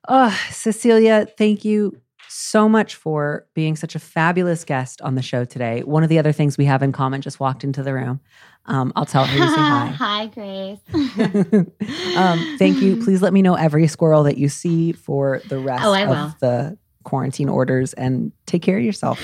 [0.07, 1.99] Oh, Cecilia, thank you
[2.29, 5.81] so much for being such a fabulous guest on the show today.
[5.83, 8.19] One of the other things we have in common just walked into the room.
[8.65, 9.87] Um, I'll tell her you say hi.
[9.97, 10.79] hi, Grace.
[12.17, 13.01] um, thank you.
[13.03, 16.77] Please let me know every squirrel that you see for the rest oh, of the
[17.03, 19.19] quarantine orders and take care of yourself.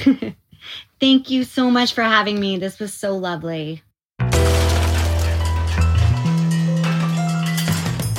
[0.99, 2.57] thank you so much for having me.
[2.57, 3.83] This was so lovely.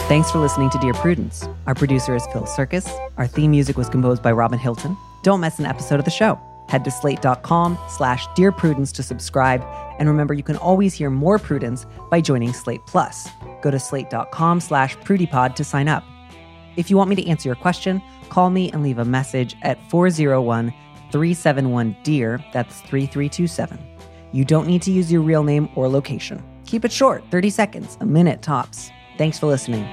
[0.07, 1.49] Thanks for listening to Dear Prudence.
[1.67, 2.87] Our producer is Phil Surkis.
[3.17, 4.99] Our theme music was composed by Robin Hilton.
[5.23, 6.39] Don't miss an episode of the show.
[6.69, 9.65] Head to slate.com slash Dear Prudence to subscribe.
[9.99, 13.31] And remember, you can always hear more Prudence by joining Slate Plus.
[13.63, 16.05] Go to slate.com slash PrudyPod to sign up.
[16.77, 19.79] If you want me to answer your question, call me and leave a message at
[19.91, 20.71] 401
[21.13, 22.45] 371 DEAR.
[22.53, 23.79] That's 3327.
[24.33, 26.45] You don't need to use your real name or location.
[26.67, 28.91] Keep it short 30 seconds, a minute tops.
[29.17, 29.89] Thanks for listening.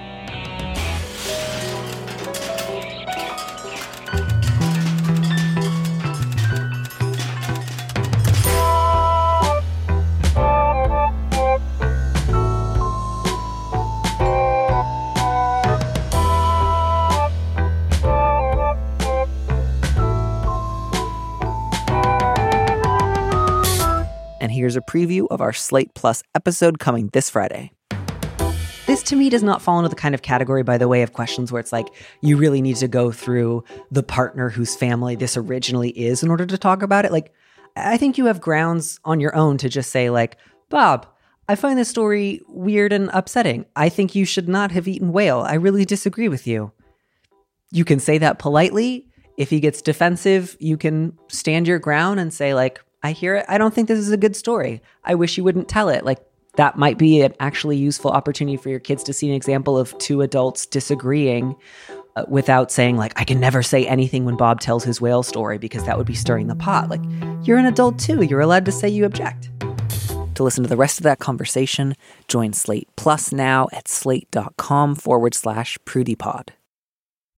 [24.41, 27.72] And here's a preview of our Slate Plus episode coming this Friday.
[28.91, 31.13] This to me does not fall into the kind of category, by the way, of
[31.13, 31.87] questions where it's like
[32.19, 36.45] you really need to go through the partner whose family this originally is in order
[36.45, 37.11] to talk about it.
[37.13, 37.33] Like,
[37.77, 40.35] I think you have grounds on your own to just say, like,
[40.67, 41.07] Bob,
[41.47, 43.65] I find this story weird and upsetting.
[43.77, 45.39] I think you should not have eaten whale.
[45.39, 46.73] I really disagree with you.
[47.71, 49.07] You can say that politely.
[49.37, 53.45] If he gets defensive, you can stand your ground and say, like, I hear it.
[53.47, 54.81] I don't think this is a good story.
[55.05, 56.03] I wish you wouldn't tell it.
[56.03, 56.19] Like,
[56.55, 59.97] that might be an actually useful opportunity for your kids to see an example of
[59.99, 61.55] two adults disagreeing
[62.15, 65.57] uh, without saying like i can never say anything when bob tells his whale story
[65.57, 66.89] because that would be stirring the pot.
[66.89, 67.01] Like
[67.43, 68.23] you're an adult too.
[68.23, 69.49] You're allowed to say you object.
[70.35, 71.95] To listen to the rest of that conversation
[72.27, 76.49] join slate plus now at slate.com forward slash prudypod